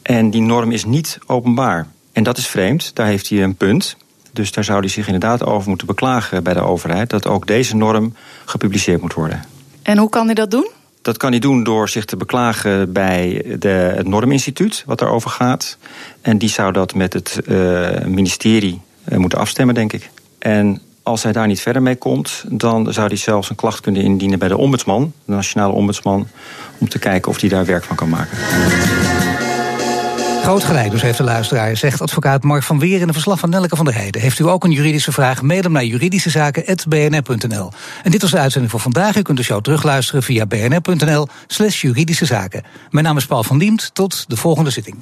En 0.02 0.30
die 0.30 0.42
norm 0.42 0.72
is 0.72 0.86
niet 0.86 1.20
openbaar. 1.26 1.88
En 2.12 2.24
dat 2.24 2.38
is 2.38 2.48
vreemd, 2.48 2.96
daar 2.96 3.08
heeft 3.08 3.30
hij 3.30 3.44
een 3.44 3.56
punt. 3.56 3.98
Dus 4.32 4.52
daar 4.52 4.64
zou 4.64 4.80
hij 4.80 4.90
zich 4.90 5.06
inderdaad 5.06 5.46
over 5.46 5.70
moeten 5.70 5.88
beklagen 5.88 6.44
bij 6.44 6.54
de 6.54 6.62
overheid 6.62 7.10
dat 7.10 7.28
ook 7.28 7.48
deze 7.48 7.76
norm 7.76 8.16
gepubliceerd 8.46 9.02
moet 9.02 9.14
worden. 9.14 9.44
En 9.82 9.98
hoe 9.98 10.10
kan 10.10 10.26
hij 10.26 10.36
dat 10.36 10.52
doen? 10.52 10.70
Dat 11.02 11.18
kan 11.18 11.32
hij 11.32 11.40
doen 11.40 11.64
door 11.64 11.90
zich 11.90 12.06
te 12.06 12.18
beklagen 12.18 12.94
bij 12.94 13.46
de, 13.60 13.68
het 13.96 14.08
Norminstituut, 14.08 14.84
wat 14.86 15.00
daarover 15.00 15.30
gaat. 15.30 15.78
En 16.22 16.38
die 16.38 16.50
zou 16.50 16.72
dat 16.72 16.94
met 16.94 17.14
het 17.14 17.40
uh, 17.46 18.06
ministerie 18.06 18.82
uh, 19.10 19.18
moeten 19.18 19.40
afstemmen, 19.40 19.76
denk 19.76 19.94
ik. 19.94 20.10
En 20.48 20.82
als 21.04 21.24
hij 21.24 21.32
daar 21.32 21.48
niet 21.48 21.62
verder 21.62 21.82
mee 21.82 21.96
komt, 21.96 22.44
dan 22.50 22.94
zou 22.94 23.08
hij 23.08 23.18
zelfs 23.18 23.50
een 23.50 23.56
klacht 23.56 23.80
kunnen 23.80 24.02
indienen 24.02 24.40
bij 24.40 24.48
de 24.48 24.58
ombudsman, 24.58 25.14
de 25.26 25.32
nationale 25.32 25.74
ombudsman, 25.74 26.28
om 26.78 26.90
te 26.90 27.00
kijken 27.00 27.32
of 27.32 27.40
hij 27.40 27.50
daar 27.50 27.66
werk 27.66 27.84
van 27.84 27.96
kan 27.96 28.10
maken. 28.10 28.38
Groot 30.44 30.64
gelijk, 30.64 30.92
dus 30.92 31.02
heeft 31.02 31.18
de 31.18 31.24
luisteraar, 31.24 31.78
zegt 31.78 32.02
advocaat 32.02 32.44
Mark 32.44 32.64
van 32.64 32.80
Weer 32.80 33.02
in 33.02 33.08
een 33.08 33.14
verslag 33.14 33.40
van 33.40 33.50
Nelke 33.50 33.76
van 33.76 33.86
der 33.86 33.94
Heijden. 33.94 34.22
Heeft 34.22 34.40
u 34.40 34.48
ook 34.48 34.64
een 34.64 34.72
juridische 34.72 35.12
vraag? 35.12 35.42
Mail 35.42 35.62
hem 35.62 35.72
naar 35.72 35.86
juridischezaken.bnr.nl. 35.86 37.72
En 38.04 38.12
dit 38.12 38.22
was 38.22 38.32
de 38.32 38.40
uitzending 38.40 38.72
voor 38.72 38.82
vandaag. 38.82 39.16
U 39.16 39.22
kunt 39.22 39.38
de 39.38 39.44
show 39.44 39.62
terugluisteren 39.62 40.24
via 40.24 40.46
bnr.nl 40.46 41.28
slash 41.48 41.82
juridische 41.82 42.26
zaken. 42.26 42.64
Mijn 42.90 43.06
naam 43.06 43.18
is 43.18 43.26
Paul 43.26 43.44
van 43.44 43.58
Diemt. 43.58 43.90
Tot 43.94 44.26
de 44.28 44.38
volgende 44.38 44.70
zitting. 44.70 44.96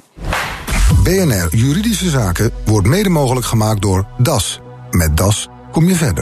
BNR 1.02 1.48
Juridische 1.50 2.10
Zaken 2.10 2.50
wordt 2.64 2.86
mede 2.86 3.08
mogelijk 3.08 3.46
gemaakt 3.46 3.82
door 3.82 4.06
DAS. 4.18 4.60
Met 4.96 5.16
DAS 5.16 5.48
kom 5.70 5.84
je 5.88 5.94
verder. 5.94 6.14